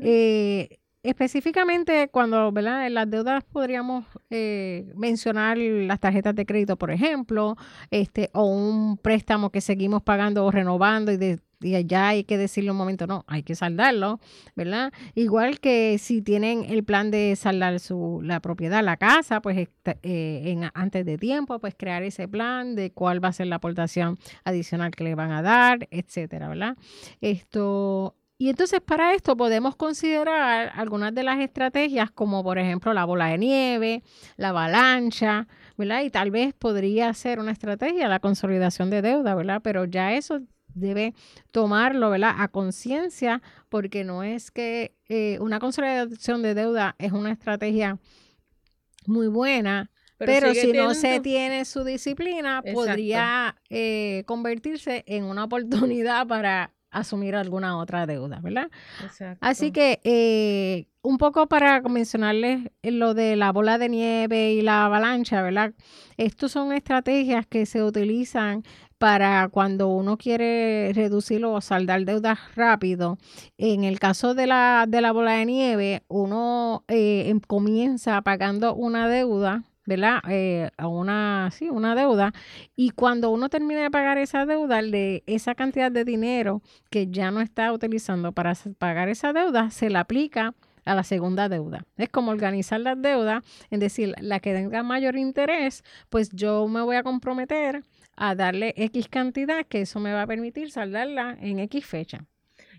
Eh, 0.00 0.78
específicamente 1.02 2.08
cuando, 2.08 2.52
¿verdad? 2.52 2.86
En 2.86 2.94
las 2.94 3.10
deudas 3.10 3.44
podríamos 3.44 4.04
eh, 4.30 4.92
mencionar 4.94 5.58
las 5.58 6.00
tarjetas 6.00 6.34
de 6.34 6.46
crédito, 6.46 6.76
por 6.76 6.90
ejemplo, 6.90 7.56
este, 7.90 8.30
o 8.32 8.44
un 8.44 8.96
préstamo 8.98 9.50
que 9.50 9.60
seguimos 9.60 10.02
pagando 10.02 10.44
o 10.44 10.50
renovando 10.50 11.12
y 11.12 11.16
de 11.16 11.40
y 11.62 11.84
ya 11.84 12.08
hay 12.08 12.24
que 12.24 12.38
decirle 12.38 12.70
un 12.70 12.76
momento, 12.76 13.06
no, 13.06 13.24
hay 13.28 13.42
que 13.42 13.54
saldarlo, 13.54 14.20
¿verdad? 14.56 14.92
Igual 15.14 15.60
que 15.60 15.96
si 15.98 16.22
tienen 16.22 16.64
el 16.64 16.84
plan 16.84 17.10
de 17.10 17.36
saldar 17.36 17.78
su, 17.80 18.20
la 18.22 18.40
propiedad, 18.40 18.82
la 18.82 18.96
casa, 18.96 19.40
pues 19.40 19.58
este, 19.58 19.98
eh, 20.02 20.50
en, 20.50 20.70
antes 20.74 21.06
de 21.06 21.18
tiempo, 21.18 21.58
pues 21.60 21.74
crear 21.76 22.02
ese 22.02 22.28
plan 22.28 22.74
de 22.74 22.92
cuál 22.92 23.22
va 23.22 23.28
a 23.28 23.32
ser 23.32 23.46
la 23.46 23.56
aportación 23.56 24.18
adicional 24.44 24.90
que 24.90 25.04
le 25.04 25.14
van 25.14 25.30
a 25.30 25.42
dar, 25.42 25.88
etcétera, 25.90 26.48
¿verdad? 26.48 26.76
Esto, 27.20 28.16
y 28.42 28.48
entonces 28.48 28.80
para 28.80 29.14
esto 29.14 29.36
podemos 29.36 29.76
considerar 29.76 30.72
algunas 30.74 31.14
de 31.14 31.22
las 31.22 31.38
estrategias 31.38 32.10
como 32.10 32.42
por 32.42 32.58
ejemplo 32.58 32.92
la 32.92 33.04
bola 33.04 33.26
de 33.26 33.38
nieve, 33.38 34.02
la 34.36 34.48
avalancha, 34.48 35.46
¿verdad? 35.78 36.02
Y 36.02 36.10
tal 36.10 36.32
vez 36.32 36.52
podría 36.52 37.14
ser 37.14 37.38
una 37.38 37.52
estrategia 37.52 38.08
la 38.08 38.18
consolidación 38.18 38.90
de 38.90 39.00
deuda, 39.00 39.36
¿verdad? 39.36 39.60
Pero 39.62 39.84
ya 39.84 40.14
eso 40.14 40.40
debe 40.74 41.14
tomarlo, 41.52 42.10
¿verdad? 42.10 42.34
A 42.36 42.48
conciencia 42.48 43.40
porque 43.68 44.02
no 44.02 44.24
es 44.24 44.50
que 44.50 44.96
eh, 45.08 45.38
una 45.38 45.60
consolidación 45.60 46.42
de 46.42 46.54
deuda 46.54 46.96
es 46.98 47.12
una 47.12 47.30
estrategia 47.30 48.00
muy 49.06 49.28
buena, 49.28 49.92
pero, 50.18 50.52
si 50.52 50.72
no 50.72 50.94
se 50.94 51.20
tiene 51.20 51.64
su 51.64 51.84
disciplina, 51.84 52.58
Exacto. 52.58 52.72
podría 52.72 53.54
eh, 53.70 54.24
convertirse 54.26 55.04
en 55.06 55.22
una 55.22 55.44
oportunidad 55.44 56.26
para 56.26 56.72
asumir 56.92 57.34
alguna 57.34 57.78
otra 57.78 58.06
deuda, 58.06 58.40
¿verdad? 58.40 58.70
Exacto. 59.02 59.38
Así 59.40 59.72
que 59.72 60.00
eh, 60.04 60.86
un 61.02 61.18
poco 61.18 61.48
para 61.48 61.80
mencionarles 61.82 62.70
lo 62.82 63.14
de 63.14 63.34
la 63.34 63.50
bola 63.50 63.78
de 63.78 63.88
nieve 63.88 64.52
y 64.52 64.62
la 64.62 64.84
avalancha, 64.84 65.42
¿verdad? 65.42 65.72
Estos 66.16 66.52
son 66.52 66.72
estrategias 66.72 67.46
que 67.46 67.66
se 67.66 67.82
utilizan 67.82 68.62
para 68.98 69.48
cuando 69.48 69.88
uno 69.88 70.16
quiere 70.16 70.92
reducir 70.94 71.44
o 71.44 71.60
saldar 71.60 72.04
deudas 72.04 72.38
rápido. 72.54 73.18
En 73.58 73.82
el 73.82 73.98
caso 73.98 74.34
de 74.34 74.46
la, 74.46 74.84
de 74.88 75.00
la 75.00 75.10
bola 75.10 75.32
de 75.32 75.46
nieve, 75.46 76.02
uno 76.06 76.84
eh, 76.86 77.24
em- 77.26 77.40
comienza 77.40 78.22
pagando 78.22 78.76
una 78.76 79.08
deuda, 79.08 79.64
¿verdad? 79.86 80.20
Eh, 80.28 80.70
a 80.76 80.88
una, 80.88 81.50
sí, 81.52 81.68
una 81.68 81.94
deuda. 81.94 82.32
Y 82.76 82.90
cuando 82.90 83.30
uno 83.30 83.48
termina 83.48 83.82
de 83.82 83.90
pagar 83.90 84.18
esa 84.18 84.46
deuda, 84.46 84.82
de 84.82 85.22
esa 85.26 85.54
cantidad 85.54 85.90
de 85.90 86.04
dinero 86.04 86.62
que 86.90 87.08
ya 87.08 87.30
no 87.30 87.40
está 87.40 87.72
utilizando 87.72 88.32
para 88.32 88.54
pagar 88.78 89.08
esa 89.08 89.32
deuda, 89.32 89.70
se 89.70 89.90
le 89.90 89.98
aplica 89.98 90.54
a 90.84 90.94
la 90.94 91.04
segunda 91.04 91.48
deuda. 91.48 91.84
Es 91.96 92.08
como 92.08 92.30
organizar 92.30 92.80
las 92.80 93.00
deudas, 93.00 93.44
es 93.70 93.80
decir, 93.80 94.14
la 94.20 94.40
que 94.40 94.52
tenga 94.52 94.82
mayor 94.82 95.16
interés, 95.16 95.84
pues 96.10 96.30
yo 96.30 96.66
me 96.68 96.82
voy 96.82 96.96
a 96.96 97.02
comprometer 97.02 97.84
a 98.16 98.34
darle 98.34 98.74
X 98.76 99.08
cantidad, 99.08 99.64
que 99.66 99.82
eso 99.82 100.00
me 100.00 100.12
va 100.12 100.22
a 100.22 100.26
permitir 100.26 100.70
saldarla 100.70 101.36
en 101.40 101.58
X 101.60 101.86
fecha. 101.86 102.24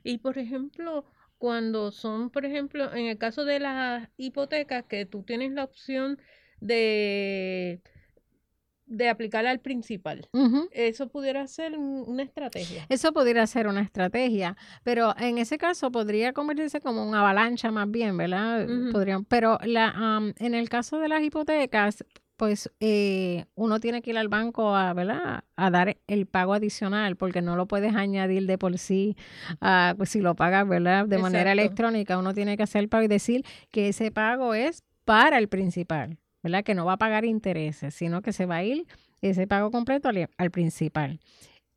Y 0.04 0.18
por 0.18 0.38
ejemplo, 0.38 1.06
cuando 1.38 1.92
son, 1.92 2.30
por 2.30 2.46
ejemplo, 2.46 2.94
en 2.94 3.08
el 3.08 3.18
caso 3.18 3.46
de 3.46 3.60
las 3.60 4.10
hipotecas, 4.18 4.84
que 4.86 5.06
tú 5.06 5.24
tienes 5.24 5.52
la 5.54 5.64
opción 5.64 6.20
de 6.66 7.82
de 8.86 9.10
aplicar 9.10 9.46
al 9.46 9.60
principal. 9.60 10.28
Eso 10.72 11.08
pudiera 11.08 11.46
ser 11.48 11.78
una 11.78 12.24
estrategia. 12.24 12.86
Eso 12.90 13.12
pudiera 13.12 13.46
ser 13.48 13.68
una 13.68 13.82
estrategia, 13.82 14.56
pero 14.84 15.16
en 15.18 15.38
ese 15.38 15.58
caso 15.58 15.92
podría 15.92 16.34
convertirse 16.34 16.80
como 16.80 17.08
una 17.08 17.22
avalancha 17.22 17.72
más 17.72 17.90
bien, 17.90 18.18
¿verdad? 18.18 18.68
pero 19.28 19.58
la, 19.64 20.22
en 20.38 20.54
el 20.54 20.70
caso 20.70 21.00
de 21.00 21.08
las 21.08 21.24
hipotecas, 21.24 22.06
pues 22.38 22.70
eh, 22.80 23.46
uno 23.56 23.80
tiene 23.80 24.02
que 24.02 24.12
ir 24.12 24.18
al 24.18 24.28
banco 24.28 24.76
a, 24.76 24.94
¿verdad? 24.94 25.44
a 25.56 25.72
dar 25.72 25.98
el 26.08 26.26
pago 26.26 26.54
adicional 26.54 27.16
porque 27.16 27.42
no 27.42 27.56
lo 27.56 27.68
puedes 27.68 27.96
añadir 27.96 28.46
de 28.48 28.58
por 28.58 28.78
sí, 28.78 29.16
uh, 29.62 29.96
pues 29.96 30.10
si 30.10 30.20
lo 30.20 30.36
pagas 30.36 30.68
¿verdad? 30.68 31.06
de 31.08 31.20
manera 31.20 31.52
electrónica, 31.52 32.18
uno 32.18 32.34
tiene 32.34 32.58
que 32.58 32.64
hacer 32.64 32.82
el 32.84 32.90
pago 32.90 33.04
y 33.04 33.08
decir 33.08 33.46
que 33.72 33.90
ese 33.90 34.12
pago 34.12 34.54
es 34.54 34.84
para 35.06 35.38
el 35.38 35.48
principal. 35.48 36.18
¿Verdad? 36.44 36.64
Que 36.64 36.76
no 36.76 36.86
va 36.86 36.94
a 36.94 36.98
pagar 36.98 37.26
intereses, 37.26 37.96
sino 37.96 38.22
que 38.22 38.34
se 38.34 38.46
va 38.46 38.58
a 38.58 38.64
ir 38.64 38.86
ese 39.22 39.48
pago 39.48 39.72
completo 39.72 40.10
al, 40.10 40.52
principal. 40.52 41.20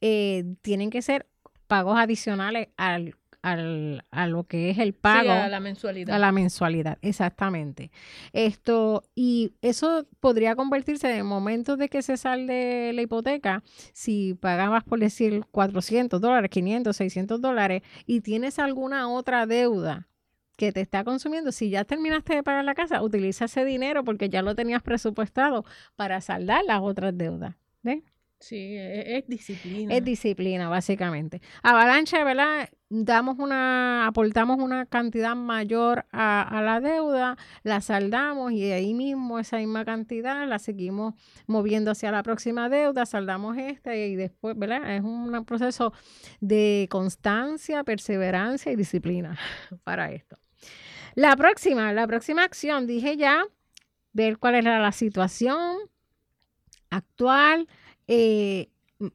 Eh, 0.01 0.45
tienen 0.63 0.91
que 0.91 1.01
ser 1.01 1.27
pagos 1.69 1.99
adicionales 1.99 2.69
al, 2.77 3.15
al, 3.43 4.05
a 4.11 4.27
lo 4.27 4.45
que 4.45 4.71
es 4.71 4.79
el 4.79 4.93
pago. 4.93 5.31
a 5.31 5.49
la 5.49 5.61
mensualidad. 5.61 6.15
A 6.15 6.19
la 6.19 6.33
mensualidad, 6.33 6.99
exactamente. 7.01 7.93
Esto, 8.33 9.05
y 9.15 9.53
eso 9.63 10.07
podría 10.19 10.57
convertirse 10.57 11.11
en 11.11 11.19
el 11.19 11.25
momento 11.25 11.77
de 11.77 11.89
que 11.89 12.03
se 12.03 12.17
sale 12.17 12.93
la 12.93 13.03
hipoteca, 13.03 13.63
si 13.93 14.35
pagabas, 14.35 14.83
por 14.83 14.99
decir, 14.99 15.45
400 15.53 16.21
dólares, 16.21 16.51
500, 16.51 16.97
600 16.97 17.41
dólares, 17.41 17.83
y 18.05 18.21
tienes 18.21 18.59
alguna 18.59 19.09
otra 19.09 19.47
deuda 19.47 20.09
que 20.57 20.73
te 20.73 20.81
está 20.81 21.05
consumiendo, 21.05 21.53
si 21.53 21.71
ya 21.71 21.85
terminaste 21.85 22.35
de 22.35 22.43
pagar 22.43 22.65
la 22.65 22.75
casa, 22.75 23.03
utiliza 23.03 23.47
ese 23.47 23.65
dinero 23.65 24.05
porque 24.05 24.29
ya 24.29 24.43
lo 24.43 24.55
tenías 24.55 24.83
presupuestado 24.83 25.65
para 25.97 26.21
saldar 26.21 26.65
las 26.65 26.81
otras 26.81 27.17
deudas. 27.17 27.55
¿Ves? 27.83 28.03
Sí, 28.39 28.77
e, 28.77 29.17
es, 29.19 29.27
disciplina. 29.27 29.95
Es 29.95 30.05
disciplina, 30.05 30.69
básicamente. 30.69 31.41
Avalancha, 31.63 32.23
¿verdad? 32.23 32.69
Damos 32.89 33.39
una, 33.39 34.07
aportamos 34.07 34.59
una 34.59 34.87
cantidad 34.87 35.35
mayor 35.35 36.07
a, 36.13 36.43
a, 36.43 36.63
la 36.63 36.81
deuda, 36.81 37.37
la 37.63 37.81
saldamos 37.81 38.53
y 38.53 38.71
ahí 38.73 38.95
mismo 38.95 39.39
esa 39.39 39.57
misma 39.57 39.85
cantidad 39.85 40.47
la 40.47 40.59
seguimos 40.59 41.15
moviendo 41.47 41.91
hacia 41.91 42.13
la 42.13 42.23
próxima 42.23 42.69
deuda, 42.69 43.07
saldamos 43.07 43.57
esta 43.57 43.97
y 43.97 44.15
después, 44.17 44.57
¿verdad? 44.57 44.95
Es 44.95 45.03
un 45.03 45.45
proceso 45.47 45.93
de 46.41 46.87
constancia, 46.91 47.85
perseverancia 47.85 48.71
y 48.71 48.77
disciplina 48.77 49.39
para 49.85 50.13
esto. 50.13 50.37
La 51.17 51.35
próxima, 51.35 51.95
la 51.95 52.07
próxima 52.07 52.45
acción, 52.45 52.87
dije 52.87 53.17
ya, 53.17 53.43
ver 54.13 54.37
cuál 54.37 54.55
era 54.55 54.79
la 54.79 54.93
situación 54.93 55.79
actual, 56.91 57.69
eh, 58.07 58.69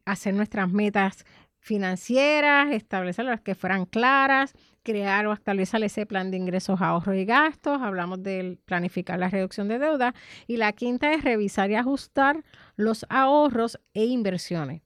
hacer 0.03 0.33
nuestras 0.33 0.67
metas 0.71 1.25
financieras, 1.59 2.71
establecer 2.71 3.25
las 3.25 3.41
que 3.41 3.53
fueran 3.53 3.85
claras, 3.85 4.53
crear 4.81 5.27
o 5.27 5.33
establecer 5.33 5.83
ese 5.83 6.07
plan 6.07 6.31
de 6.31 6.37
ingresos, 6.37 6.81
ahorros 6.81 7.15
y 7.17 7.25
gastos. 7.25 7.79
Hablamos 7.83 8.23
de 8.23 8.57
planificar 8.65 9.19
la 9.19 9.29
reducción 9.29 9.67
de 9.67 9.77
deuda. 9.77 10.15
Y 10.47 10.57
la 10.57 10.73
quinta 10.73 11.13
es 11.13 11.23
revisar 11.23 11.69
y 11.69 11.75
ajustar 11.75 12.43
los 12.77 13.05
ahorros 13.09 13.79
e 13.93 14.05
inversiones. 14.05 14.81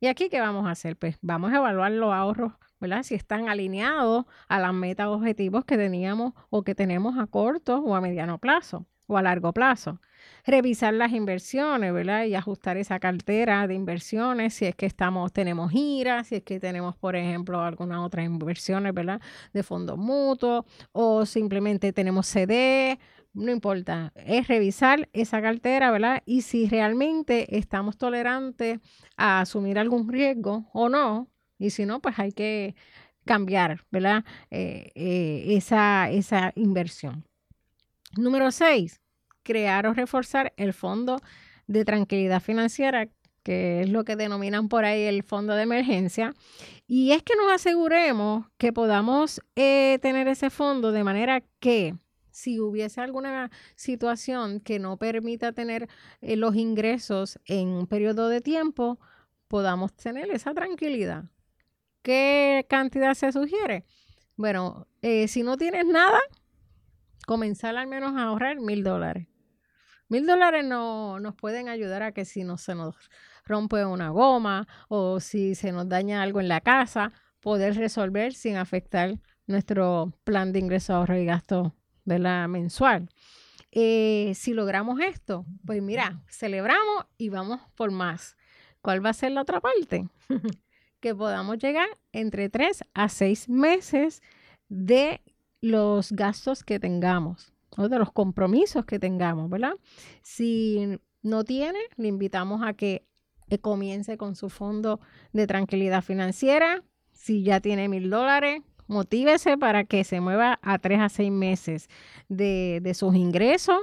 ¿Y 0.00 0.06
aquí 0.06 0.30
qué 0.30 0.40
vamos 0.40 0.66
a 0.66 0.70
hacer? 0.70 0.96
Pues 0.96 1.18
vamos 1.20 1.52
a 1.52 1.56
evaluar 1.56 1.92
los 1.92 2.10
ahorros 2.10 2.54
¿verdad? 2.82 3.04
Si 3.04 3.14
están 3.14 3.48
alineados 3.48 4.26
a 4.48 4.58
las 4.58 4.74
metas 4.74 5.06
objetivos 5.06 5.64
que 5.64 5.78
teníamos 5.78 6.34
o 6.50 6.64
que 6.64 6.74
tenemos 6.74 7.16
a 7.16 7.26
corto 7.26 7.78
o 7.78 7.94
a 7.94 8.00
mediano 8.00 8.38
plazo 8.38 8.86
o 9.06 9.16
a 9.16 9.22
largo 9.22 9.52
plazo. 9.52 10.00
Revisar 10.44 10.94
las 10.94 11.12
inversiones, 11.12 11.92
¿verdad? 11.92 12.24
Y 12.24 12.34
ajustar 12.34 12.76
esa 12.76 12.98
cartera 12.98 13.66
de 13.66 13.74
inversiones, 13.74 14.54
si 14.54 14.66
es 14.66 14.74
que 14.74 14.86
estamos, 14.86 15.32
tenemos 15.32 15.70
giras, 15.70 16.28
si 16.28 16.36
es 16.36 16.42
que 16.42 16.58
tenemos, 16.60 16.96
por 16.96 17.16
ejemplo, 17.16 17.60
algunas 17.60 18.00
otras 18.00 18.26
inversiones, 18.26 18.92
¿verdad? 18.94 19.20
De 19.52 19.62
fondos 19.62 19.98
mutuos 19.98 20.64
o 20.92 21.24
simplemente 21.24 21.92
tenemos 21.92 22.26
CD, 22.26 22.98
no 23.34 23.50
importa, 23.50 24.12
es 24.14 24.46
revisar 24.48 25.08
esa 25.12 25.40
cartera, 25.40 25.90
¿verdad? 25.90 26.22
Y 26.26 26.42
si 26.42 26.68
realmente 26.68 27.56
estamos 27.56 27.96
tolerantes 27.96 28.80
a 29.16 29.40
asumir 29.40 29.78
algún 29.78 30.08
riesgo 30.08 30.68
o 30.72 30.88
no, 30.88 31.28
y 31.62 31.70
si 31.70 31.86
no, 31.86 32.00
pues 32.00 32.18
hay 32.18 32.32
que 32.32 32.74
cambiar, 33.24 33.84
¿verdad? 33.90 34.24
Eh, 34.50 34.90
eh, 34.94 35.44
esa, 35.56 36.10
esa 36.10 36.52
inversión. 36.56 37.24
Número 38.16 38.50
seis, 38.50 39.00
crear 39.44 39.86
o 39.86 39.94
reforzar 39.94 40.52
el 40.56 40.72
fondo 40.72 41.20
de 41.68 41.84
tranquilidad 41.84 42.42
financiera, 42.42 43.08
que 43.44 43.82
es 43.82 43.90
lo 43.90 44.04
que 44.04 44.16
denominan 44.16 44.68
por 44.68 44.84
ahí 44.84 45.02
el 45.02 45.22
fondo 45.22 45.54
de 45.54 45.62
emergencia. 45.62 46.34
Y 46.88 47.12
es 47.12 47.22
que 47.22 47.36
nos 47.36 47.52
aseguremos 47.52 48.46
que 48.58 48.72
podamos 48.72 49.40
eh, 49.54 49.98
tener 50.02 50.26
ese 50.26 50.50
fondo 50.50 50.90
de 50.90 51.04
manera 51.04 51.42
que 51.60 51.94
si 52.30 52.58
hubiese 52.60 53.00
alguna 53.00 53.50
situación 53.76 54.58
que 54.58 54.78
no 54.78 54.96
permita 54.96 55.52
tener 55.52 55.88
los 56.22 56.56
ingresos 56.56 57.38
en 57.44 57.68
un 57.68 57.86
periodo 57.86 58.28
de 58.28 58.40
tiempo, 58.40 58.98
podamos 59.48 59.92
tener 59.92 60.30
esa 60.30 60.54
tranquilidad. 60.54 61.24
¿Qué 62.02 62.66
cantidad 62.68 63.14
se 63.14 63.32
sugiere? 63.32 63.84
Bueno, 64.36 64.88
eh, 65.02 65.28
si 65.28 65.42
no 65.42 65.56
tienes 65.56 65.86
nada, 65.86 66.18
comenzar 67.26 67.76
al 67.76 67.86
menos 67.86 68.16
a 68.16 68.24
ahorrar 68.24 68.60
mil 68.60 68.82
dólares. 68.82 69.28
Mil 70.08 70.26
dólares 70.26 70.64
no, 70.64 71.20
nos 71.20 71.34
pueden 71.34 71.68
ayudar 71.68 72.02
a 72.02 72.12
que 72.12 72.24
si 72.24 72.44
no 72.44 72.58
se 72.58 72.74
nos 72.74 72.96
rompe 73.44 73.84
una 73.84 74.10
goma 74.10 74.66
o 74.88 75.20
si 75.20 75.54
se 75.54 75.72
nos 75.72 75.88
daña 75.88 76.22
algo 76.22 76.40
en 76.40 76.48
la 76.48 76.60
casa, 76.60 77.12
poder 77.40 77.76
resolver 77.76 78.34
sin 78.34 78.56
afectar 78.56 79.18
nuestro 79.46 80.12
plan 80.24 80.52
de 80.52 80.58
ingreso, 80.58 80.94
ahorro 80.94 81.16
y 81.16 81.24
gasto 81.24 81.74
la 82.04 82.48
mensual. 82.48 83.08
Eh, 83.70 84.32
si 84.34 84.52
logramos 84.52 85.00
esto, 85.00 85.46
pues 85.64 85.82
mira, 85.82 86.22
celebramos 86.28 87.06
y 87.16 87.28
vamos 87.28 87.60
por 87.74 87.90
más. 87.90 88.36
¿Cuál 88.80 89.04
va 89.04 89.10
a 89.10 89.14
ser 89.14 89.32
la 89.32 89.42
otra 89.42 89.60
parte? 89.60 90.08
que 91.02 91.14
podamos 91.14 91.58
llegar 91.58 91.88
entre 92.12 92.48
tres 92.48 92.84
a 92.94 93.10
seis 93.10 93.48
meses 93.48 94.22
de 94.68 95.20
los 95.60 96.12
gastos 96.12 96.62
que 96.62 96.78
tengamos 96.78 97.52
o 97.76 97.88
de 97.88 97.98
los 97.98 98.12
compromisos 98.12 98.86
que 98.86 98.98
tengamos, 98.98 99.50
¿verdad? 99.50 99.74
Si 100.22 100.98
no 101.22 101.44
tiene, 101.44 101.80
le 101.96 102.08
invitamos 102.08 102.62
a 102.64 102.72
que 102.72 103.04
comience 103.60 104.16
con 104.16 104.34
su 104.34 104.48
fondo 104.48 105.00
de 105.32 105.46
tranquilidad 105.46 106.02
financiera. 106.02 106.82
Si 107.12 107.42
ya 107.42 107.60
tiene 107.60 107.88
mil 107.88 108.08
dólares, 108.08 108.62
motívese 108.86 109.58
para 109.58 109.84
que 109.84 110.04
se 110.04 110.20
mueva 110.20 110.58
a 110.62 110.78
tres 110.78 111.00
a 111.00 111.08
seis 111.08 111.30
meses 111.30 111.88
de, 112.28 112.80
de 112.80 112.94
sus 112.94 113.14
ingresos, 113.14 113.80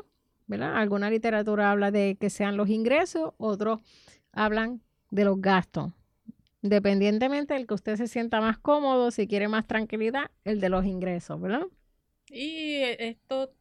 ¿verdad? 0.47 0.75
Alguna 0.77 1.09
literatura 1.09 1.69
habla 1.69 1.91
de 1.91 2.17
que 2.19 2.29
sean 2.29 2.57
los 2.57 2.69
ingresos, 2.69 3.33
otros 3.37 3.81
hablan 4.31 4.81
de 5.11 5.25
los 5.25 5.39
gastos. 5.41 5.91
Independientemente 6.61 7.53
del 7.53 7.67
que 7.67 7.73
usted 7.73 7.95
se 7.95 8.07
sienta 8.07 8.41
más 8.41 8.57
cómodo, 8.57 9.11
si 9.11 9.27
quiere 9.27 9.47
más 9.47 9.65
tranquilidad, 9.65 10.29
el 10.43 10.59
de 10.59 10.69
los 10.69 10.85
ingresos, 10.85 11.39
¿verdad? 11.39 11.65
Y 12.29 12.75
eh, 12.75 13.09
esto 13.09 13.53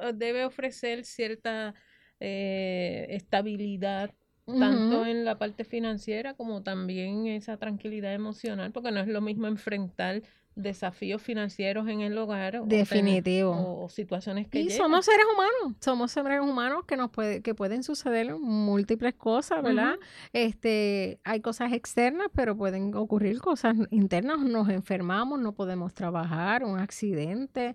eh, 0.00 0.12
debe 0.14 0.44
ofrecer 0.44 1.04
cierta 1.04 1.74
eh, 2.20 3.06
estabilidad 3.10 4.14
tanto 4.44 5.06
en 5.06 5.24
la 5.24 5.38
parte 5.38 5.64
financiera 5.64 6.34
como 6.34 6.62
también 6.62 7.26
esa 7.26 7.56
tranquilidad 7.56 8.12
emocional, 8.12 8.72
porque 8.72 8.90
no 8.90 9.00
es 9.00 9.06
lo 9.06 9.20
mismo 9.20 9.46
enfrentar 9.46 10.22
desafíos 10.54 11.22
financieros 11.22 11.88
en 11.88 12.00
el 12.00 12.16
hogar 12.18 12.64
definitivo. 12.64 13.84
o, 13.84 13.88
situaciones 13.88 14.48
que 14.48 14.60
y 14.60 14.70
somos 14.70 15.04
seres 15.04 15.24
humanos 15.32 15.76
somos 15.80 16.12
seres 16.12 16.40
humanos 16.40 16.84
que 16.86 16.96
nos 16.96 17.10
puede 17.10 17.42
que 17.42 17.54
pueden 17.54 17.82
suceder 17.82 18.34
múltiples 18.34 19.14
cosas 19.14 19.62
verdad 19.62 19.96
este 20.32 21.20
hay 21.24 21.40
cosas 21.40 21.72
externas 21.72 22.28
pero 22.34 22.56
pueden 22.56 22.94
ocurrir 22.94 23.40
cosas 23.40 23.76
internas. 23.90 24.40
Nos 24.40 24.68
enfermamos 24.68 25.38
no 25.40 25.52
podemos 25.52 25.94
trabajar 25.94 26.64
un 26.64 26.78
accidente. 26.78 27.74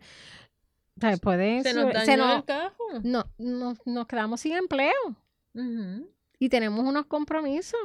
Pueden 1.22 1.64
se 1.64 1.74
nos 1.76 1.94
dañó 1.94 2.38
el 2.38 2.44
cajo. 2.44 2.84
no, 3.04 3.26
nos 3.38 4.08
quedamos 4.08 4.42
sin 4.42 4.54
empleo. 4.54 5.16
Y 6.40 6.50
tenemos 6.50 6.86
unos 6.86 7.06
compromisos 7.06 7.80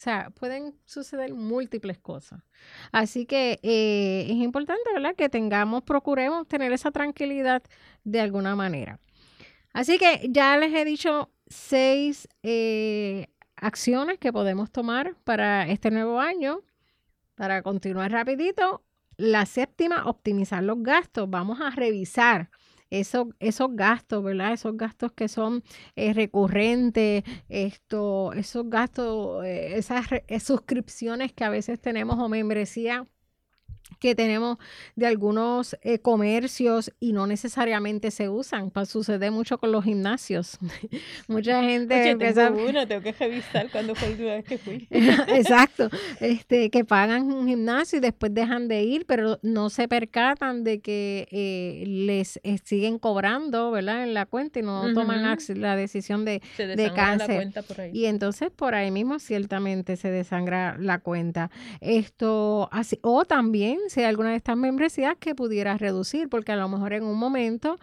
o 0.00 0.02
sea, 0.02 0.30
pueden 0.30 0.74
suceder 0.86 1.34
múltiples 1.34 1.98
cosas. 1.98 2.40
Así 2.90 3.26
que 3.26 3.60
eh, 3.62 4.24
es 4.30 4.36
importante, 4.36 4.90
¿verdad? 4.94 5.14
Que 5.14 5.28
tengamos, 5.28 5.82
procuremos 5.82 6.48
tener 6.48 6.72
esa 6.72 6.90
tranquilidad 6.90 7.62
de 8.02 8.20
alguna 8.22 8.56
manera. 8.56 8.98
Así 9.74 9.98
que 9.98 10.26
ya 10.30 10.56
les 10.56 10.72
he 10.72 10.86
dicho 10.86 11.30
seis 11.48 12.28
eh, 12.42 13.26
acciones 13.56 14.18
que 14.18 14.32
podemos 14.32 14.70
tomar 14.70 15.16
para 15.24 15.68
este 15.68 15.90
nuevo 15.90 16.18
año. 16.18 16.62
Para 17.34 17.60
continuar 17.60 18.10
rapidito, 18.10 18.82
la 19.18 19.44
séptima, 19.44 20.06
optimizar 20.06 20.62
los 20.62 20.82
gastos. 20.82 21.28
Vamos 21.28 21.60
a 21.60 21.68
revisar 21.68 22.48
esos, 22.90 23.28
esos 23.38 23.68
gastos, 23.74 24.22
¿verdad? 24.22 24.52
Esos 24.52 24.76
gastos 24.76 25.12
que 25.12 25.28
son 25.28 25.62
eh, 25.96 26.12
recurrentes, 26.12 27.24
esto, 27.48 28.32
esos 28.32 28.68
gastos, 28.68 29.44
eh, 29.44 29.76
esas 29.78 30.06
suscripciones 30.42 31.32
que 31.32 31.44
a 31.44 31.50
veces 31.50 31.80
tenemos 31.80 32.18
o 32.18 32.28
membresía 32.28 33.06
que 34.00 34.14
tenemos 34.14 34.58
de 34.96 35.06
algunos 35.06 35.76
eh, 35.82 35.98
comercios 35.98 36.90
y 36.98 37.12
no 37.12 37.26
necesariamente 37.26 38.10
se 38.10 38.28
usan. 38.28 38.72
Sucede 38.86 39.30
mucho 39.30 39.58
con 39.58 39.70
los 39.70 39.84
gimnasios. 39.84 40.58
Mucha 41.28 41.62
gente 41.62 42.14
Oye, 42.14 42.32
tengo 42.32 42.68
una, 42.68 42.86
tengo 42.86 43.02
que 43.02 43.12
revisar 43.12 43.70
cuándo 43.70 43.94
fue 43.94 44.08
la 44.08 44.12
última 44.12 44.30
vez 44.32 44.44
que 44.44 44.58
fui. 44.58 44.88
Exacto, 44.90 45.90
este, 46.18 46.70
que 46.70 46.84
pagan 46.84 47.30
un 47.30 47.46
gimnasio 47.46 47.98
y 47.98 48.00
después 48.00 48.32
dejan 48.32 48.68
de 48.68 48.82
ir, 48.82 49.04
pero 49.06 49.38
no 49.42 49.68
se 49.68 49.86
percatan 49.86 50.64
de 50.64 50.80
que 50.80 51.28
eh, 51.30 51.84
les 51.86 52.40
eh, 52.42 52.56
siguen 52.64 52.98
cobrando, 52.98 53.70
¿verdad? 53.70 54.02
En 54.02 54.14
la 54.14 54.24
cuenta 54.24 54.60
y 54.60 54.62
no 54.62 54.92
toman 54.94 55.22
la 55.22 55.76
decisión 55.76 56.24
de, 56.24 56.40
de 56.56 56.92
cáncer. 56.94 57.52
Y 57.92 58.06
entonces 58.06 58.50
por 58.50 58.74
ahí 58.74 58.90
mismo 58.90 59.18
ciertamente 59.18 59.96
se 59.96 60.10
desangra 60.10 60.78
la 60.78 60.98
cuenta. 61.00 61.50
Esto 61.80 62.68
así, 62.72 62.98
o 63.02 63.26
también 63.26 63.78
si 63.90 64.04
alguna 64.04 64.30
de 64.30 64.36
estas 64.36 64.56
membresías 64.56 65.16
que 65.18 65.34
pudiera 65.34 65.76
reducir, 65.76 66.28
porque 66.28 66.52
a 66.52 66.56
lo 66.56 66.68
mejor 66.68 66.92
en 66.92 67.02
un 67.04 67.18
momento 67.18 67.76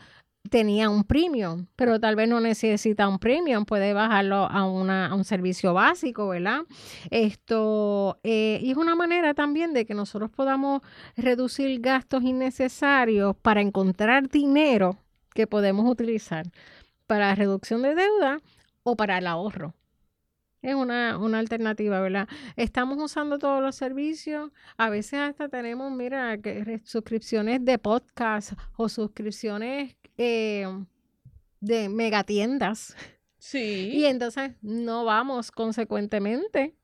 tenía 0.50 0.90
un 0.90 1.04
premium, 1.04 1.68
pero 1.76 2.00
tal 2.00 2.16
vez 2.16 2.30
no 2.30 2.40
necesita 2.40 3.10
un 3.10 3.20
premium, 3.20 3.66
puede 3.66 3.92
bajarlo 3.92 4.46
a, 4.46 4.66
una, 4.66 5.08
a 5.08 5.16
un 5.16 5.26
servicio 5.26 5.74
básico, 5.74 6.30
¿verdad? 6.30 6.62
Esto, 7.12 8.20
eh, 8.24 8.60
y 8.62 8.72
es 8.72 8.78
una 8.78 8.96
manera 8.96 9.34
también 9.34 9.74
de 9.74 9.86
que 9.86 9.94
nosotros 9.94 10.32
podamos 10.32 10.82
reducir 11.18 11.82
gastos 11.82 12.24
innecesarios 12.24 13.36
para 13.36 13.60
encontrar 13.60 14.30
dinero 14.30 14.98
que 15.34 15.46
podemos 15.46 15.90
utilizar 15.90 16.46
para 17.06 17.36
reducción 17.36 17.82
de 17.82 17.96
deuda 17.96 18.40
o 18.84 18.96
para 18.96 19.18
el 19.18 19.28
ahorro. 19.28 19.74
Es 20.62 20.76
una, 20.76 21.18
una, 21.18 21.40
alternativa, 21.40 22.02
¿verdad? 22.02 22.28
Estamos 22.56 22.98
usando 23.02 23.38
todos 23.38 23.62
los 23.62 23.76
servicios. 23.76 24.52
A 24.78 24.90
veces 24.90 25.20
hasta 25.20 25.50
tenemos, 25.50 25.92
mira, 25.92 26.38
que 26.40 26.82
suscripciones 26.84 27.64
de 27.64 27.78
podcast 27.78 28.54
o 28.76 28.90
suscripciones 28.90 29.96
eh, 30.18 30.68
de 31.60 31.90
megatiendas. 31.90 32.96
Sí. 33.38 33.92
Y 33.94 34.06
entonces 34.06 34.54
no 34.62 35.06
vamos 35.06 35.52
consecuentemente. 35.52 36.76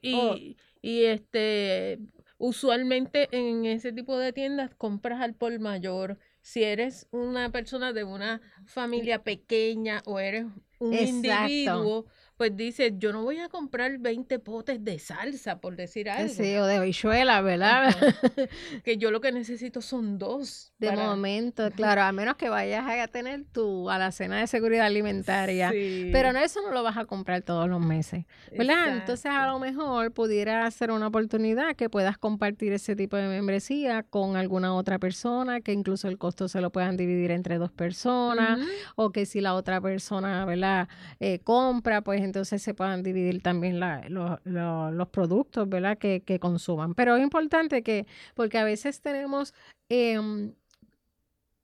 Y, 0.00 0.56
y 0.80 1.04
este, 1.04 1.98
usualmente 2.38 3.28
en 3.32 3.66
ese 3.66 3.92
tipo 3.92 4.16
de 4.18 4.32
tiendas 4.32 4.74
compras 4.74 5.20
al 5.20 5.34
por 5.34 5.58
mayor. 5.60 6.18
Si 6.40 6.64
eres 6.64 7.06
una 7.12 7.52
persona 7.52 7.92
de 7.92 8.04
una 8.04 8.40
familia 8.66 9.22
pequeña 9.22 10.02
o 10.06 10.18
eres 10.18 10.46
un 10.80 10.92
individuo 10.92 12.06
pues 12.42 12.56
dice, 12.56 12.94
yo 12.98 13.12
no 13.12 13.22
voy 13.22 13.38
a 13.38 13.48
comprar 13.48 13.98
20 13.98 14.40
potes 14.40 14.84
de 14.84 14.98
salsa, 14.98 15.60
por 15.60 15.76
decir 15.76 16.10
algo. 16.10 16.34
Sí, 16.34 16.56
o 16.56 16.66
de 16.66 16.74
habichuela, 16.74 17.40
¿verdad? 17.40 17.94
que 18.84 18.96
yo 18.96 19.12
lo 19.12 19.20
que 19.20 19.30
necesito 19.30 19.80
son 19.80 20.18
dos. 20.18 20.72
De 20.76 20.90
momento, 20.90 21.70
claro, 21.70 22.02
a 22.02 22.10
menos 22.10 22.34
que 22.34 22.48
vayas 22.48 22.84
a 22.84 23.06
tener 23.06 23.44
tu 23.52 23.88
cena 24.10 24.40
de 24.40 24.48
seguridad 24.48 24.86
alimentaria. 24.86 25.70
Pero 25.70 26.32
no, 26.32 26.40
eso 26.40 26.60
no 26.62 26.72
lo 26.72 26.82
vas 26.82 26.96
a 26.96 27.04
comprar 27.04 27.42
todos 27.42 27.68
los 27.68 27.80
meses, 27.80 28.24
¿verdad? 28.50 28.88
Entonces 28.88 29.26
a 29.26 29.46
lo 29.46 29.60
mejor 29.60 30.10
pudiera 30.10 30.68
ser 30.72 30.90
una 30.90 31.06
oportunidad 31.06 31.76
que 31.76 31.88
puedas 31.88 32.18
compartir 32.18 32.72
ese 32.72 32.96
tipo 32.96 33.16
de 33.16 33.28
membresía 33.28 34.02
con 34.02 34.34
alguna 34.34 34.74
otra 34.74 34.98
persona, 34.98 35.60
que 35.60 35.72
incluso 35.72 36.08
el 36.08 36.18
costo 36.18 36.48
se 36.48 36.60
lo 36.60 36.72
puedan 36.72 36.96
dividir 36.96 37.30
entre 37.30 37.58
dos 37.58 37.70
personas, 37.70 38.58
o 38.96 39.12
que 39.12 39.26
si 39.26 39.40
la 39.40 39.54
otra 39.54 39.80
persona, 39.80 40.44
¿verdad? 40.44 40.88
Eh, 41.20 41.38
compra, 41.44 42.00
pues 42.00 42.20
entonces 42.32 42.62
se 42.62 42.72
puedan 42.72 43.02
dividir 43.02 43.42
también 43.42 43.78
los 43.78 45.08
productos, 45.10 45.68
¿verdad? 45.68 45.98
Que, 45.98 46.38
consuman. 46.40 46.94
Pero 46.94 47.16
es 47.16 47.22
importante 47.22 47.82
que, 47.82 48.06
porque 48.34 48.56
a 48.56 48.64
veces 48.64 49.02
tenemos 49.02 49.52
em, 49.90 50.54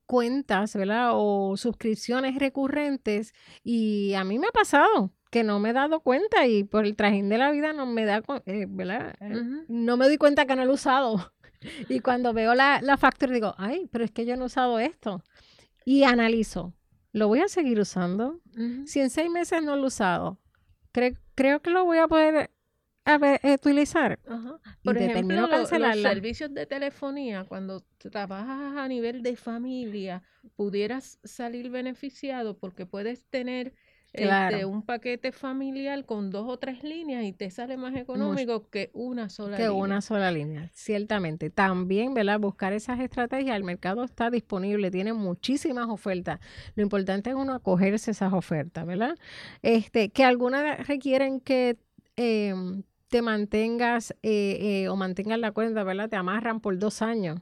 cuentas, 0.05 0.77
¿verdad? 0.77 1.13
O 1.15 1.57
suscripciones 1.57 2.39
recurrentes 2.39 3.33
y 3.65 4.13
a 4.13 4.25
mí 4.25 4.39
me 4.39 4.49
ha 4.49 4.53
pasado 4.53 5.11
que 5.31 5.43
no 5.43 5.59
me 5.59 5.71
he 5.71 5.73
dado 5.73 6.01
cuenta 6.01 6.47
y 6.47 6.65
por 6.65 6.85
el 6.85 6.97
trajín 6.97 7.31
de 7.31 7.39
la 7.39 7.51
vida 7.51 7.73
no 7.73 7.87
me 7.87 8.05
da, 8.05 8.23
eh, 8.45 8.67
¿verdad? 8.69 9.15
Eh, 9.21 9.65
no 9.69 9.97
me 9.97 10.05
doy 10.05 10.19
cuenta 10.19 10.45
que 10.45 10.55
no 10.55 10.65
lo 10.67 10.73
he 10.73 10.75
usado. 10.75 11.33
Y 11.89 11.99
cuando 11.99 12.33
veo 12.33 12.55
la, 12.55 12.81
la 12.83 12.97
factura 12.97 13.33
digo, 13.33 13.53
ay, 13.59 13.89
pero 13.91 14.05
es 14.05 14.13
que 14.13 14.25
yo 14.25 14.37
no 14.37 14.45
he 14.45 14.47
usado 14.47 14.79
esto. 14.79 15.25
Y 15.85 16.05
analizo, 16.05 16.73
¿lo 17.11 17.27
voy 17.27 17.41
a 17.41 17.49
seguir 17.49 17.81
usando? 17.81 18.41
Si 18.87 19.01
en 19.01 19.11
seis 19.11 19.29
meses 19.29 19.63
no 19.65 19.75
lo 19.75 19.83
he 19.83 19.87
usado, 19.87 20.39
creo 21.35 21.61
que 21.61 21.71
lo 21.71 21.85
voy 21.85 21.99
a 21.99 22.09
poder 22.09 22.51
utilizar. 23.55 24.19
Por 24.85 24.99
ejemplo, 24.99 25.47
los, 25.47 25.69
servicios 25.69 26.53
de 26.53 26.67
telefonía, 26.67 27.45
cuando 27.45 27.83
trabajas 28.11 28.77
a 28.77 28.89
nivel 28.89 29.23
de 29.23 29.37
familia, 29.37 30.23
pudieras 30.57 31.19
salir 31.25 31.71
beneficiado 31.71 32.59
porque 32.59 32.87
puedes 32.87 33.25
tener 33.27 33.75
este, 34.13 34.65
un 34.65 34.83
paquete 34.83 35.33
familiar 35.33 36.05
con 36.05 36.31
dos 36.31 36.49
o 36.49 36.59
tres 36.59 36.83
líneas 36.83 37.25
y 37.25 37.33
te 37.33 37.51
sale 37.51 37.77
más 37.77 37.95
económico 37.95 38.69
que 38.71 38.91
una 38.95 39.29
sola 39.29 39.57
que 39.57 39.69
una 39.69 40.01
sola 40.01 40.31
línea, 40.31 40.71
ciertamente. 40.73 41.51
También, 41.51 42.15
¿verdad? 42.15 42.41
Buscar 42.41 42.73
esas 42.73 43.01
estrategias. 43.01 43.57
El 43.57 43.65
mercado 43.65 44.05
está 44.05 44.31
disponible, 44.31 44.91
tiene 44.91 45.13
muchísimas 45.13 45.89
ofertas. 45.89 46.41
Lo 46.75 46.83
importante 46.83 47.31
es 47.31 47.37
uno 47.37 47.53
acogerse 47.55 48.11
a 48.11 48.13
esas 48.13 48.33
ofertas, 48.33 48.87
¿verdad? 48.87 49.17
Este, 49.63 50.11
que 50.11 50.25
algunas 50.25 50.87
requieren 50.87 51.41
que 51.41 51.77
em, 52.17 52.83
te 53.09 53.23
mantengas 53.23 54.13
eh, 54.23 54.83
eh, 54.83 54.89
o 54.89 54.97
mantengas 54.97 55.39
la 55.39 55.53
cuenta, 55.53 55.85
¿verdad? 55.85 56.09
Te 56.09 56.17
amarran 56.17 56.61
por 56.61 56.79
dos 56.79 57.03
años. 57.03 57.41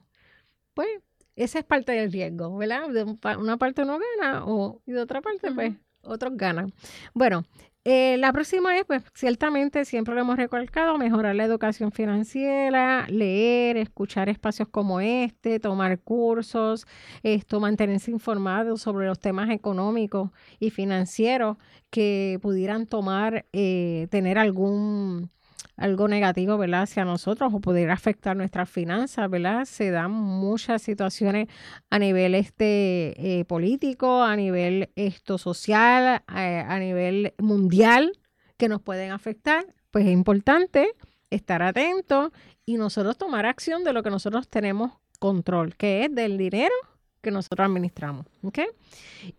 Pues 0.73 0.87
esa 1.35 1.59
es 1.59 1.65
parte 1.65 1.93
del 1.93 2.11
riesgo, 2.11 2.55
¿verdad? 2.57 2.89
De 2.89 3.03
una 3.37 3.57
parte 3.57 3.83
uno 3.83 3.99
gana 3.99 4.45
o, 4.45 4.81
y 4.85 4.91
de 4.91 5.01
otra 5.01 5.21
parte, 5.21 5.51
pues 5.51 5.73
otros 6.01 6.33
ganan. 6.35 6.73
Bueno, 7.13 7.43
eh, 7.89 8.17
la 8.17 8.33
próxima 8.33 8.77
es, 8.77 8.83
pues, 8.83 9.01
ciertamente, 9.13 9.85
siempre 9.85 10.13
lo 10.13 10.19
hemos 10.19 10.35
recalcado, 10.35 10.97
mejorar 10.97 11.35
la 11.35 11.45
educación 11.45 11.93
financiera, 11.93 13.05
leer, 13.07 13.77
escuchar 13.77 14.27
espacios 14.27 14.67
como 14.67 14.99
este, 14.99 15.61
tomar 15.61 16.01
cursos, 16.01 16.85
esto, 17.23 17.61
mantenerse 17.61 18.11
informados 18.11 18.81
sobre 18.81 19.07
los 19.07 19.19
temas 19.19 19.49
económicos 19.51 20.31
y 20.59 20.69
financieros 20.69 21.55
que 21.89 22.39
pudieran 22.41 22.87
tomar, 22.87 23.45
eh, 23.53 24.07
tener 24.11 24.37
algún 24.37 25.29
algo 25.75 26.07
negativo, 26.07 26.57
¿verdad? 26.57 26.83
Hacia 26.83 27.05
nosotros 27.05 27.53
o 27.53 27.59
pudiera 27.59 27.93
afectar 27.93 28.35
nuestras 28.35 28.69
finanzas, 28.69 29.29
¿verdad? 29.29 29.65
Se 29.65 29.91
dan 29.91 30.11
muchas 30.11 30.81
situaciones 30.81 31.47
a 31.89 31.99
nivel 31.99 32.35
este 32.35 33.39
eh, 33.39 33.45
político, 33.45 34.23
a 34.23 34.35
nivel 34.35 34.89
esto 34.95 35.37
social, 35.37 36.23
a 36.27 36.79
nivel 36.79 37.33
mundial 37.37 38.11
que 38.57 38.69
nos 38.69 38.81
pueden 38.81 39.11
afectar. 39.11 39.65
Pues 39.91 40.05
es 40.05 40.11
importante 40.11 40.89
estar 41.29 41.61
atentos 41.61 42.31
y 42.65 42.77
nosotros 42.77 43.17
tomar 43.17 43.45
acción 43.45 43.83
de 43.83 43.93
lo 43.93 44.03
que 44.03 44.09
nosotros 44.09 44.47
tenemos 44.47 44.91
control, 45.19 45.75
que 45.75 46.05
es 46.05 46.13
del 46.13 46.37
dinero 46.37 46.75
que 47.21 47.31
nosotros 47.31 47.65
administramos. 47.65 48.25
¿ok? 48.43 48.59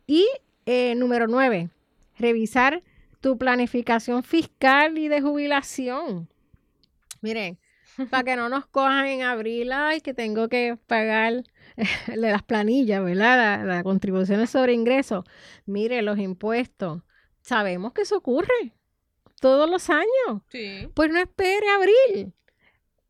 Y 0.06 0.26
eh, 0.66 0.94
número 0.94 1.26
nueve, 1.26 1.70
revisar 2.18 2.82
tu 3.20 3.38
planificación 3.38 4.22
fiscal 4.22 4.98
y 4.98 5.08
de 5.08 5.20
jubilación. 5.20 6.28
Miren, 7.20 7.58
para 8.10 8.22
que 8.22 8.36
no 8.36 8.48
nos 8.48 8.66
cojan 8.66 9.06
en 9.06 9.22
abril, 9.22 9.72
ay, 9.72 10.00
que 10.00 10.14
tengo 10.14 10.48
que 10.48 10.78
pagar 10.86 11.42
las 12.14 12.42
planillas, 12.42 13.02
¿verdad? 13.02 13.66
Las 13.66 13.82
contribuciones 13.82 14.50
sobre 14.50 14.72
ingresos. 14.72 15.24
Mire, 15.66 16.02
los 16.02 16.18
impuestos. 16.18 17.02
Sabemos 17.40 17.92
que 17.92 18.02
eso 18.02 18.16
ocurre 18.16 18.74
todos 19.40 19.68
los 19.68 19.90
años. 19.90 20.42
Sí. 20.48 20.88
Pues 20.94 21.10
no 21.10 21.18
espere 21.18 21.68
abril 21.70 22.34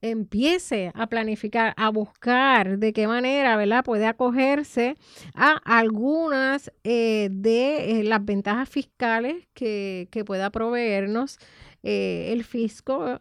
empiece 0.00 0.92
a 0.94 1.08
planificar, 1.08 1.74
a 1.76 1.90
buscar 1.90 2.78
de 2.78 2.92
qué 2.92 3.06
manera, 3.06 3.56
¿verdad? 3.56 3.84
Puede 3.84 4.06
acogerse 4.06 4.96
a 5.34 5.60
algunas 5.64 6.72
eh, 6.84 7.28
de 7.32 8.00
eh, 8.00 8.04
las 8.04 8.24
ventajas 8.24 8.68
fiscales 8.68 9.48
que, 9.54 10.08
que 10.10 10.24
pueda 10.24 10.50
proveernos 10.50 11.38
eh, 11.82 12.30
el 12.32 12.44
fisco 12.44 13.20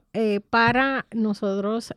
para 0.50 1.06
nosotros 1.12 1.94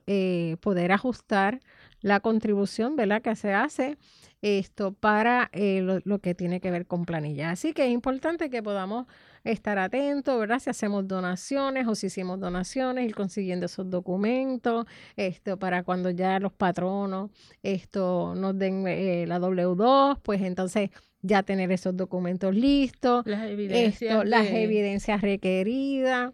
poder 0.61 0.93
ajustar 0.93 1.61
la 2.03 2.21
contribución 2.21 2.97
¿verdad? 2.97 3.23
que 3.23 3.35
se 3.35 3.55
hace 3.55 3.97
esto 4.43 4.93
para 4.93 5.51
lo, 5.55 6.01
lo, 6.05 6.19
que 6.19 6.35
tiene 6.35 6.61
que 6.61 6.71
ver 6.71 6.87
con 6.87 7.07
planilla. 7.07 7.51
Así 7.51 7.73
que 7.73 7.87
es 7.87 7.91
importante 7.91 8.51
que 8.51 8.63
podamos 8.63 9.07
estar 9.45 9.79
atentos, 9.79 10.39
¿verdad? 10.39 10.59
Si 10.59 10.71
hacemos 10.71 11.07
donaciones 11.07 11.87
o 11.87 11.95
si 11.95 12.07
hicimos 12.09 12.39
donaciones, 12.41 13.07
ir 13.07 13.15
consiguiendo 13.15 13.67
esos 13.67 13.89
documentos, 13.89 14.87
esto 15.17 15.59
para 15.59 15.83
cuando 15.83 16.11
ya 16.11 16.39
los 16.39 16.53
patronos 16.53 17.31
esto 17.63 18.35
nos 18.35 18.59
den 18.59 18.87
eh, 18.87 19.25
la 19.27 19.39
W2, 19.39 20.19
pues 20.23 20.43
entonces 20.43 20.91
ya 21.23 21.43
tener 21.43 21.71
esos 21.73 21.97
documentos 21.97 22.55
listos, 22.55 23.27
las 23.27 23.49
evidencias, 23.49 24.25
las 24.27 24.47
evidencias 24.47 25.21
requeridas. 25.21 26.33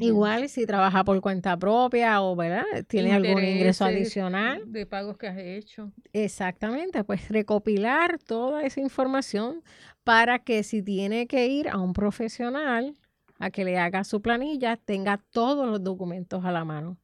Igual 0.00 0.50
si 0.50 0.66
trabaja 0.66 1.02
por 1.02 1.18
cuenta 1.22 1.56
propia 1.56 2.20
o 2.20 2.36
¿verdad? 2.36 2.64
tiene 2.88 3.12
algún 3.12 3.42
ingreso 3.42 3.86
adicional. 3.86 4.70
De 4.70 4.84
pagos 4.84 5.16
que 5.16 5.28
has 5.28 5.38
hecho. 5.38 5.90
Exactamente, 6.12 7.04
pues 7.04 7.30
recopilar 7.30 8.18
toda 8.18 8.64
esa 8.64 8.80
información 8.80 9.62
para 10.04 10.40
que 10.40 10.62
si 10.62 10.82
tiene 10.82 11.26
que 11.26 11.46
ir 11.46 11.68
a 11.68 11.78
un 11.78 11.92
profesional 11.92 12.96
a 13.38 13.50
que 13.50 13.64
le 13.64 13.78
haga 13.78 14.04
su 14.04 14.22
planilla, 14.22 14.76
tenga 14.76 15.20
todos 15.30 15.68
los 15.68 15.82
documentos 15.82 16.44
a 16.44 16.52
la 16.52 16.64
mano. 16.64 16.98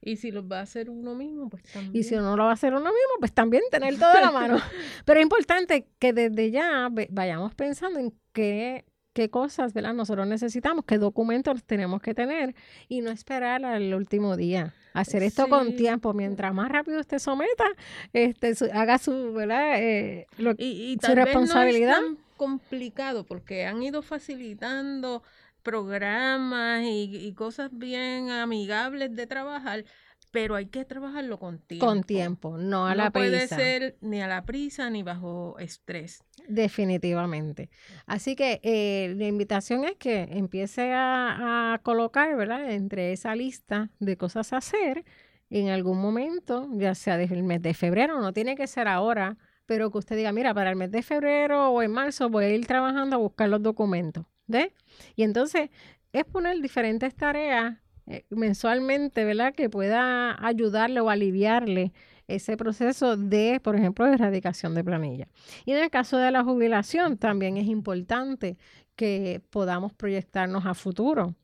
Y 0.00 0.16
si 0.16 0.32
los 0.32 0.44
va 0.44 0.58
a 0.58 0.62
hacer 0.62 0.90
uno 0.90 1.14
mismo, 1.14 1.48
pues 1.48 1.62
también. 1.64 1.94
Y 1.94 2.02
si 2.02 2.16
no 2.16 2.36
lo 2.36 2.44
va 2.44 2.50
a 2.50 2.54
hacer 2.54 2.72
uno 2.72 2.86
mismo, 2.86 3.14
pues 3.20 3.32
también 3.32 3.62
tener 3.70 3.96
todo 3.98 4.10
a 4.10 4.20
la 4.20 4.32
mano. 4.32 4.56
Pero 5.04 5.20
es 5.20 5.22
importante 5.22 5.86
que 5.98 6.12
desde 6.12 6.50
ya 6.50 6.88
vayamos 7.10 7.54
pensando 7.54 8.00
en 8.00 8.12
qué 8.32 8.84
qué 9.12 9.30
cosas, 9.30 9.72
¿verdad? 9.72 9.94
Nosotros 9.94 10.26
necesitamos, 10.26 10.84
qué 10.84 10.98
documentos 10.98 11.62
tenemos 11.64 12.00
que 12.00 12.14
tener 12.14 12.54
y 12.88 13.00
no 13.00 13.10
esperar 13.10 13.64
al 13.64 13.94
último 13.94 14.36
día. 14.36 14.74
Hacer 14.94 15.22
esto 15.22 15.48
con 15.48 15.76
tiempo, 15.76 16.12
mientras 16.12 16.52
más 16.52 16.70
rápido 16.70 17.00
usted 17.00 17.18
someta, 17.18 17.64
este, 18.12 18.54
haga 18.72 18.98
su, 18.98 19.32
¿verdad? 19.32 19.82
Eh, 19.82 20.26
y, 20.58 20.98
su 21.00 21.14
responsabilidad. 21.14 22.00
no 22.00 22.16
complicado 22.36 23.24
porque 23.24 23.66
han 23.66 23.82
ido 23.82 24.02
facilitando 24.02 25.22
programas 25.62 26.82
y, 26.82 27.10
y 27.16 27.32
cosas 27.34 27.70
bien 27.72 28.30
amigables 28.30 29.14
de 29.14 29.26
trabajar, 29.26 29.84
pero 30.32 30.56
hay 30.56 30.66
que 30.66 30.84
trabajarlo 30.84 31.38
con 31.38 31.58
tiempo. 31.58 31.86
Con 31.86 32.02
tiempo, 32.02 32.56
no 32.56 32.86
a 32.86 32.94
la 32.94 33.10
prisa. 33.10 33.26
No 33.26 33.32
puede 33.32 33.48
ser 33.48 33.96
ni 34.00 34.22
a 34.22 34.26
la 34.26 34.44
prisa 34.44 34.88
ni 34.90 35.02
bajo 35.02 35.56
estrés. 35.58 36.24
Definitivamente. 36.48 37.68
Así 38.06 38.34
que 38.34 38.60
eh, 38.64 39.14
la 39.16 39.26
invitación 39.26 39.84
es 39.84 39.96
que 39.96 40.22
empiece 40.30 40.90
a, 40.94 41.78
colocar, 41.84 42.34
¿verdad? 42.34 42.72
Entre 42.72 43.12
esa 43.12 43.36
lista 43.36 43.90
de 44.00 44.16
cosas 44.16 44.52
a 44.52 44.56
hacer 44.56 45.04
en 45.50 45.68
algún 45.68 46.00
momento, 46.00 46.66
ya 46.72 46.94
sea 46.94 47.18
desde 47.18 47.34
el 47.34 47.42
mes 47.42 47.60
de 47.60 47.74
febrero, 47.74 48.18
no 48.20 48.32
tiene 48.32 48.56
que 48.56 48.66
ser 48.66 48.88
ahora, 48.88 49.36
pero 49.66 49.90
que 49.90 49.98
usted 49.98 50.16
diga, 50.16 50.32
mira, 50.32 50.54
para 50.54 50.70
el 50.70 50.76
mes 50.76 50.90
de 50.90 51.02
febrero 51.02 51.70
o 51.70 51.82
en 51.82 51.92
marzo 51.92 52.28
voy 52.28 52.44
a 52.44 52.50
ir 52.50 52.66
trabajando 52.66 53.16
a 53.16 53.18
buscar 53.18 53.48
los 53.48 53.62
documentos. 53.62 54.24
¿Ve? 54.46 54.74
Y 55.16 55.22
entonces 55.22 55.70
es 56.12 56.24
poner 56.24 56.60
diferentes 56.60 57.14
tareas 57.14 57.76
eh, 58.06 58.24
mensualmente, 58.30 59.24
¿verdad? 59.24 59.54
Que 59.54 59.70
pueda 59.70 60.44
ayudarle 60.44 61.00
o 61.00 61.08
aliviarle 61.08 61.92
ese 62.28 62.56
proceso 62.56 63.16
de, 63.16 63.60
por 63.62 63.76
ejemplo, 63.76 64.06
de 64.06 64.14
erradicación 64.14 64.74
de 64.74 64.84
planilla. 64.84 65.28
Y 65.64 65.72
en 65.72 65.78
el 65.78 65.90
caso 65.90 66.18
de 66.18 66.30
la 66.30 66.42
jubilación, 66.44 67.16
también 67.18 67.56
es 67.56 67.66
importante 67.66 68.56
que 68.96 69.40
podamos 69.50 69.92
proyectarnos 69.94 70.66
a 70.66 70.74
futuro. 70.74 71.34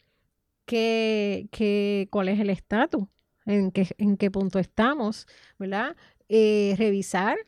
¿Qué, 0.66 1.48
qué, 1.50 2.08
cuál 2.10 2.28
es 2.28 2.40
el 2.40 2.50
estatus? 2.50 3.04
¿En 3.46 3.70
qué, 3.70 3.86
¿En 3.98 4.16
qué 4.16 4.30
punto 4.30 4.58
estamos? 4.58 5.26
¿Verdad? 5.58 5.96
Eh, 6.28 6.74
revisar 6.76 7.38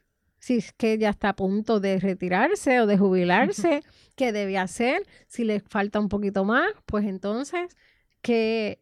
si 0.41 0.57
es 0.57 0.73
que 0.73 0.99
ya 0.99 1.11
está 1.11 1.31
a 1.31 1.37
punto 1.37 1.79
de 1.79 2.01
retirarse 2.01 2.81
o 2.81 2.87
de 2.87 2.99
jubilarse, 2.99 3.83
qué 4.17 4.33
debe 4.33 4.59
hacer, 4.59 5.03
si 5.29 5.45
le 5.45 5.61
falta 5.61 6.01
un 6.01 6.09
poquito 6.09 6.45
más, 6.45 6.73
pues 6.87 7.07
entonces 7.07 7.77
que 8.23 8.81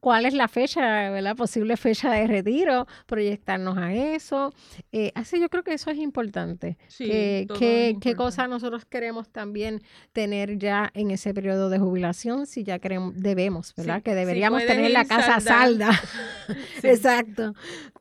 cuál 0.00 0.26
es 0.26 0.34
la 0.34 0.48
fecha, 0.48 1.10
la 1.20 1.34
posible 1.34 1.76
fecha 1.76 2.10
de 2.10 2.26
retiro, 2.26 2.86
proyectarnos 3.06 3.76
a 3.78 3.92
eso. 3.92 4.52
Eh, 4.92 5.12
así 5.14 5.40
yo 5.40 5.48
creo 5.48 5.62
que 5.62 5.74
eso 5.74 5.90
es 5.90 5.98
importante. 5.98 6.76
¿Qué 6.96 8.14
cosas 8.16 8.48
nosotros 8.48 8.84
queremos 8.84 9.28
también 9.28 9.82
tener 10.12 10.58
ya 10.58 10.90
en 10.94 11.10
ese 11.10 11.34
periodo 11.34 11.70
de 11.70 11.78
jubilación? 11.78 12.46
Si 12.46 12.64
ya 12.64 12.78
queremos, 12.78 13.14
debemos, 13.16 13.74
¿verdad? 13.74 14.02
que 14.02 14.14
deberíamos 14.14 14.64
tener 14.66 14.90
la 14.90 15.04
casa 15.04 15.40
salda. 15.40 15.90
Exacto. 16.82 17.54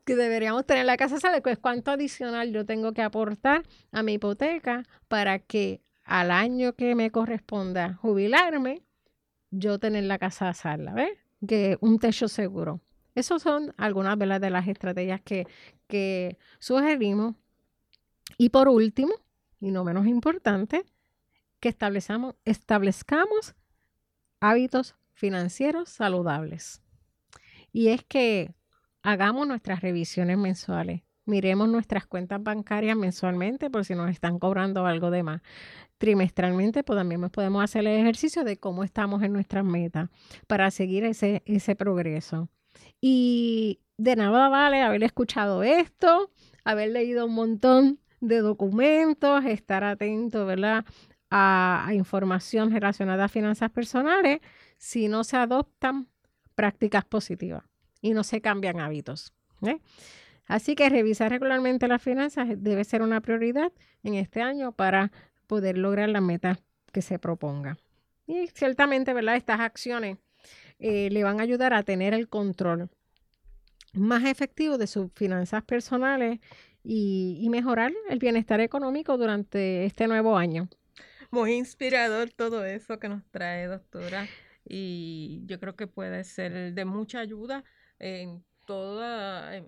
Que 0.05 0.15
deberíamos 0.15 0.65
tener 0.65 0.86
la 0.86 0.97
casa 0.97 1.19
salda. 1.19 1.41
Pues 1.41 1.57
cuánto 1.57 1.91
adicional 1.91 2.51
yo 2.51 2.65
tengo 2.65 2.93
que 2.93 3.01
aportar 3.01 3.63
a 3.91 4.03
mi 4.03 4.13
hipoteca 4.13 4.83
para 5.07 5.39
que 5.39 5.81
al 6.03 6.31
año 6.31 6.73
que 6.73 6.95
me 6.95 7.12
corresponda 7.12 7.95
jubilarme, 7.95 8.81
yo 9.51 9.79
tener 9.79 10.05
la 10.05 10.17
casa 10.17 10.53
salda, 10.53 10.93
¿ves? 10.93 11.27
Que 11.45 11.78
un 11.82 12.00
techo 12.00 12.28
seguro. 12.28 12.82
Esas 13.15 13.41
son 13.41 13.73
algunas 13.78 14.17
de 14.17 14.50
las 14.50 14.67
estrategias 14.67 15.21
que, 15.21 15.47
que 15.88 16.38
sugerimos. 16.60 17.36
Y 18.38 18.50
por 18.50 18.69
último, 18.69 19.13
y 19.60 19.71
no 19.71 19.84
menos 19.84 20.06
importante, 20.08 20.86
que 21.60 21.69
establezcamos 21.69 23.56
hábitos 24.39 24.95
financieros 25.13 25.89
saludables. 25.89 26.82
Y 27.71 27.89
es 27.89 28.04
que 28.04 28.54
hagamos 29.02 29.47
nuestras 29.47 29.82
revisiones 29.82 30.38
mensuales. 30.38 31.02
Miremos 31.28 31.70
nuestras 31.70 32.08
cuentas 32.08 32.42
bancarias 32.42 32.98
mensualmente 32.98 33.70
por 33.70 33.86
si 33.86 33.94
nos 33.96 34.10
están 34.10 34.40
cobrando 34.40 34.86
algo 34.86 35.12
de 35.12 35.24
más 35.24 35.42
trimestralmente, 35.98 36.84
pues 36.84 36.98
también 36.98 37.22
podemos 37.30 37.63
hacer 37.63 37.82
el 37.82 38.00
ejercicio 38.00 38.44
de 38.44 38.58
cómo 38.58 38.84
estamos 38.84 39.22
en 39.24 39.34
nuestras 39.34 39.66
metas 39.66 40.10
para 40.48 40.72
seguir 40.72 41.04
ese, 41.04 41.44
ese 41.46 41.76
progreso. 41.76 42.50
Y 43.02 43.82
de 43.98 44.16
nada 44.16 44.48
vale 44.50 44.82
haber 44.82 45.04
escuchado 45.04 45.63
esto, 45.63 46.32
haber 46.63 46.92
leído 46.92 47.26
un 47.26 47.34
montón 47.34 48.00
de 48.22 48.40
documentos, 48.40 49.46
estar 49.46 49.84
atento, 49.84 50.46
¿verdad? 50.46 50.86
A, 51.30 51.90
información 51.94 52.72
relacionada 52.72 53.26
a 53.26 53.28
finanzas 53.28 53.70
personales 53.70 54.40
si 54.78 55.08
no 55.10 55.24
se 55.24 55.36
adoptan 55.36 56.08
prácticas 56.56 57.04
positivas 57.06 57.63
y 58.02 58.13
no 58.13 58.24
se 58.24 58.40
cambian 58.40 58.80
hábitos. 58.80 59.34
¿eh? 59.63 59.80
Así 60.47 60.75
que 60.75 60.89
revisar 60.89 61.31
regularmente 61.31 61.88
las 61.88 62.01
finanzas 62.01 62.47
debe 62.57 62.83
ser 62.83 63.01
una 63.01 63.21
prioridad 63.21 63.71
en 64.03 64.15
este 64.15 64.41
año 64.41 64.71
para 64.71 65.12
poder 65.45 65.77
lograr 65.77 66.10
la 66.10 66.21
meta 66.21 66.60
que 66.91 67.01
se 67.01 67.19
proponga. 67.19 67.77
Y 68.25 68.47
ciertamente, 68.47 69.13
¿verdad? 69.13 69.36
Estas 69.36 69.60
acciones 69.60 70.17
eh, 70.79 71.10
le 71.10 71.23
van 71.23 71.39
a 71.39 71.43
ayudar 71.43 71.73
a 71.73 71.83
tener 71.83 72.13
el 72.13 72.29
control 72.29 72.89
más 73.93 74.25
efectivo 74.25 74.77
de 74.77 74.88
sus 74.88 75.12
finanzas 75.13 75.63
personales 75.63 76.39
y, 76.83 77.39
y 77.41 77.49
mejorar 77.49 77.91
el 78.10 78.19
bienestar 78.19 78.60
económico 78.62 79.17
durante 79.17 79.86
este 79.86 80.07
nuevo 80.07 80.38
año. 80.38 80.69
Muy 81.29 81.53
inspirador 81.53 82.29
todo 82.31 82.63
eso 82.63 82.99
que 82.99 83.10
nos 83.10 83.25
trae, 83.31 83.67
doctora. 83.67 84.27
Y 84.63 85.41
yo 85.45 85.60
creo 85.60 85.75
que 85.75 85.88
puede 85.88 86.23
ser 86.23 86.73
de 86.73 86.86
mucha 86.86 87.19
ayuda 87.19 87.63
en 87.99 88.43
toda, 88.67 89.63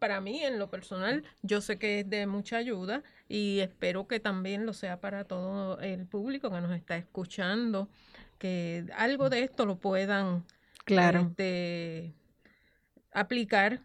para 0.00 0.20
mí 0.20 0.42
en 0.42 0.58
lo 0.58 0.70
personal, 0.70 1.22
yo 1.42 1.60
sé 1.60 1.78
que 1.78 2.00
es 2.00 2.10
de 2.10 2.26
mucha 2.26 2.56
ayuda 2.56 3.04
y 3.28 3.60
espero 3.60 4.08
que 4.08 4.18
también 4.18 4.66
lo 4.66 4.72
sea 4.72 5.00
para 5.00 5.24
todo 5.24 5.78
el 5.78 6.06
público 6.06 6.50
que 6.50 6.60
nos 6.60 6.72
está 6.72 6.96
escuchando, 6.96 7.88
que 8.38 8.86
algo 8.96 9.30
de 9.30 9.44
esto 9.44 9.66
lo 9.66 9.76
puedan 9.76 10.44
claro. 10.84 11.20
Este, 11.20 12.14
aplicar 13.12 13.82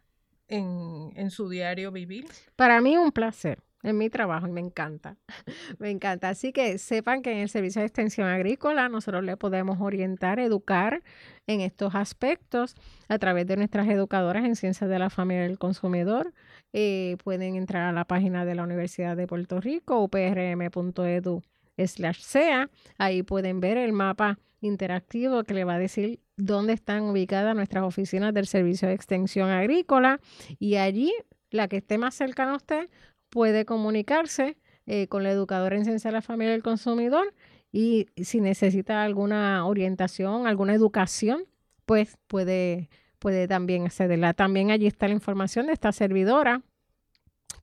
en, 0.48 1.12
en 1.16 1.30
su 1.30 1.50
diario 1.50 1.92
vivir. 1.92 2.26
Para 2.56 2.82
mí 2.82 2.98
un 2.98 3.12
placer 3.12 3.60
en 3.84 3.98
mi 3.98 4.10
trabajo 4.10 4.48
y 4.48 4.52
me 4.52 4.62
encanta. 4.62 5.18
me 5.80 5.90
encanta. 5.90 6.30
Así 6.30 6.52
que 6.52 6.78
sepan 6.78 7.22
que 7.22 7.32
en 7.32 7.40
el 7.40 7.50
Servicio 7.50 7.82
de 7.82 7.88
Extensión 7.88 8.28
Agrícola 8.28 8.90
nosotros 8.90 9.24
le 9.24 9.38
podemos 9.38 9.80
orientar, 9.80 10.40
educar 10.40 11.04
en 11.48 11.62
estos 11.62 11.96
aspectos 11.96 12.76
a 13.08 13.20
través 13.20 13.46
de 13.48 13.58
nuestras 13.58 13.88
educadoras 13.88 14.46
en 14.46 14.56
Ciencias 14.56 14.90
de 14.90 15.00
la 15.00 15.10
Familia 15.10 15.44
del 15.44 15.60
Consumidor. 15.60 16.34
Eh, 16.74 17.18
pueden 17.24 17.56
entrar 17.56 17.84
a 17.84 17.92
la 17.92 18.06
página 18.06 18.46
de 18.46 18.56
la 18.56 18.64
Universidad 18.64 19.16
de 19.16 19.28
Puerto 19.28 19.62
Rico, 19.62 20.02
uprm.edu 20.04 21.44
slash 21.78 22.20
sea. 22.22 22.70
Ahí 22.98 23.24
pueden 23.24 23.60
ver 23.60 23.78
el 23.78 23.94
mapa 23.94 24.40
interactivo 24.62 25.44
que 25.44 25.54
le 25.54 25.64
va 25.64 25.76
a 25.76 25.80
decir 25.80 26.20
dónde 26.38 26.74
están 26.74 27.04
ubicadas 27.04 27.56
nuestras 27.56 27.84
oficinas 27.84 28.34
del 28.34 28.48
Servicio 28.48 28.88
de 28.88 28.94
Extensión 28.94 29.50
Agrícola 29.50 30.20
y 30.60 30.76
allí 30.76 31.14
la 31.52 31.68
que 31.68 31.78
esté 31.78 31.98
más 31.98 32.16
cercana 32.16 32.54
a 32.54 32.58
usted 32.58 32.90
puede 33.36 33.66
comunicarse 33.66 34.56
eh, 34.86 35.10
con 35.10 35.24
la 35.24 35.30
educadora 35.30 35.76
en 35.76 35.84
ciencia 35.84 36.08
de 36.10 36.14
la 36.14 36.22
familia 36.22 36.54
del 36.54 36.64
consumidor 36.64 37.34
y 37.70 38.08
si 38.16 38.40
necesita 38.40 39.04
alguna 39.04 39.66
orientación, 39.66 40.48
alguna 40.48 40.74
educación, 40.74 41.44
pues 41.86 42.18
puede, 42.28 42.90
puede 43.20 43.50
también 43.50 43.88
accederla. 43.88 44.34
También 44.34 44.72
allí 44.72 44.88
está 44.88 45.10
la 45.10 45.16
información 45.16 45.68
de 45.68 45.74
esta 45.74 45.92
servidora 45.92 46.62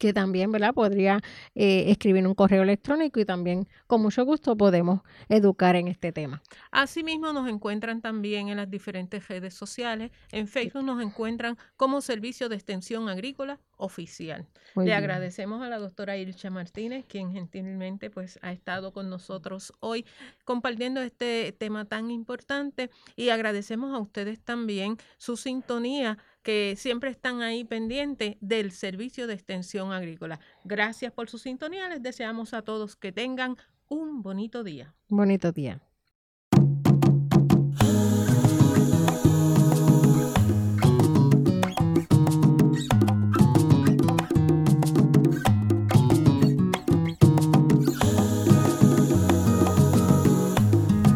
que 0.02 0.12
también, 0.12 0.50
¿verdad? 0.50 0.74
Podría 0.74 1.20
eh, 1.54 1.84
escribir 1.92 2.26
un 2.26 2.34
correo 2.34 2.64
electrónico 2.64 3.20
y 3.20 3.24
también 3.24 3.68
con 3.86 4.02
mucho 4.02 4.24
gusto 4.24 4.56
podemos 4.56 5.02
educar 5.28 5.76
en 5.76 5.86
este 5.86 6.10
tema. 6.10 6.42
Asimismo, 6.72 7.32
nos 7.32 7.48
encuentran 7.48 8.00
también 8.00 8.48
en 8.48 8.56
las 8.56 8.68
diferentes 8.68 9.28
redes 9.28 9.54
sociales. 9.54 10.10
En 10.32 10.48
Facebook 10.48 10.82
nos 10.82 11.00
encuentran 11.00 11.56
como 11.76 12.00
Servicio 12.00 12.48
de 12.48 12.56
Extensión 12.56 13.08
Agrícola 13.08 13.60
Oficial. 13.76 14.44
Le 14.74 14.92
agradecemos 14.92 15.62
a 15.62 15.68
la 15.68 15.78
doctora 15.78 16.16
Ilcha 16.16 16.50
Martínez, 16.50 17.04
quien 17.06 17.30
gentilmente 17.30 18.10
pues, 18.10 18.40
ha 18.42 18.50
estado 18.50 18.92
con 18.92 19.08
nosotros 19.08 19.72
hoy 19.78 20.04
compartiendo 20.44 21.00
este 21.00 21.54
tema 21.56 21.84
tan 21.84 22.10
importante 22.10 22.90
y 23.14 23.28
agradecemos 23.28 23.94
a 23.94 23.98
ustedes 24.00 24.40
también 24.40 24.96
su 25.18 25.36
sintonía 25.36 26.18
que 26.42 26.74
siempre 26.76 27.10
están 27.10 27.40
ahí 27.42 27.64
pendientes 27.64 28.36
del 28.40 28.72
servicio 28.72 29.26
de 29.26 29.34
extensión 29.34 29.92
agrícola. 29.92 30.40
Gracias 30.64 31.12
por 31.12 31.30
su 31.30 31.38
sintonía. 31.38 31.88
Les 31.88 32.02
deseamos 32.02 32.52
a 32.54 32.62
todos 32.62 32.96
que 32.96 33.12
tengan 33.12 33.56
un 33.88 34.22
bonito 34.22 34.64
día. 34.64 34.94
Bonito 35.08 35.52
día. 35.52 35.80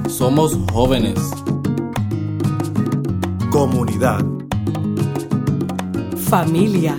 Somos 0.09 0.57
jóvenes. 0.73 1.19
Comunidad 3.51 4.36
familia, 6.29 6.97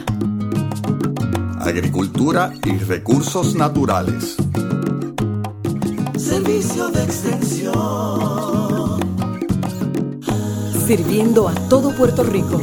agricultura 1.59 2.53
y 2.63 2.77
recursos 2.77 3.55
naturales. 3.55 4.37
Servicio 6.15 6.87
de 6.87 7.03
extensión. 7.03 7.75
Sirviendo 10.87 11.49
a 11.49 11.53
todo 11.67 11.91
Puerto 11.91 12.23
Rico. 12.23 12.61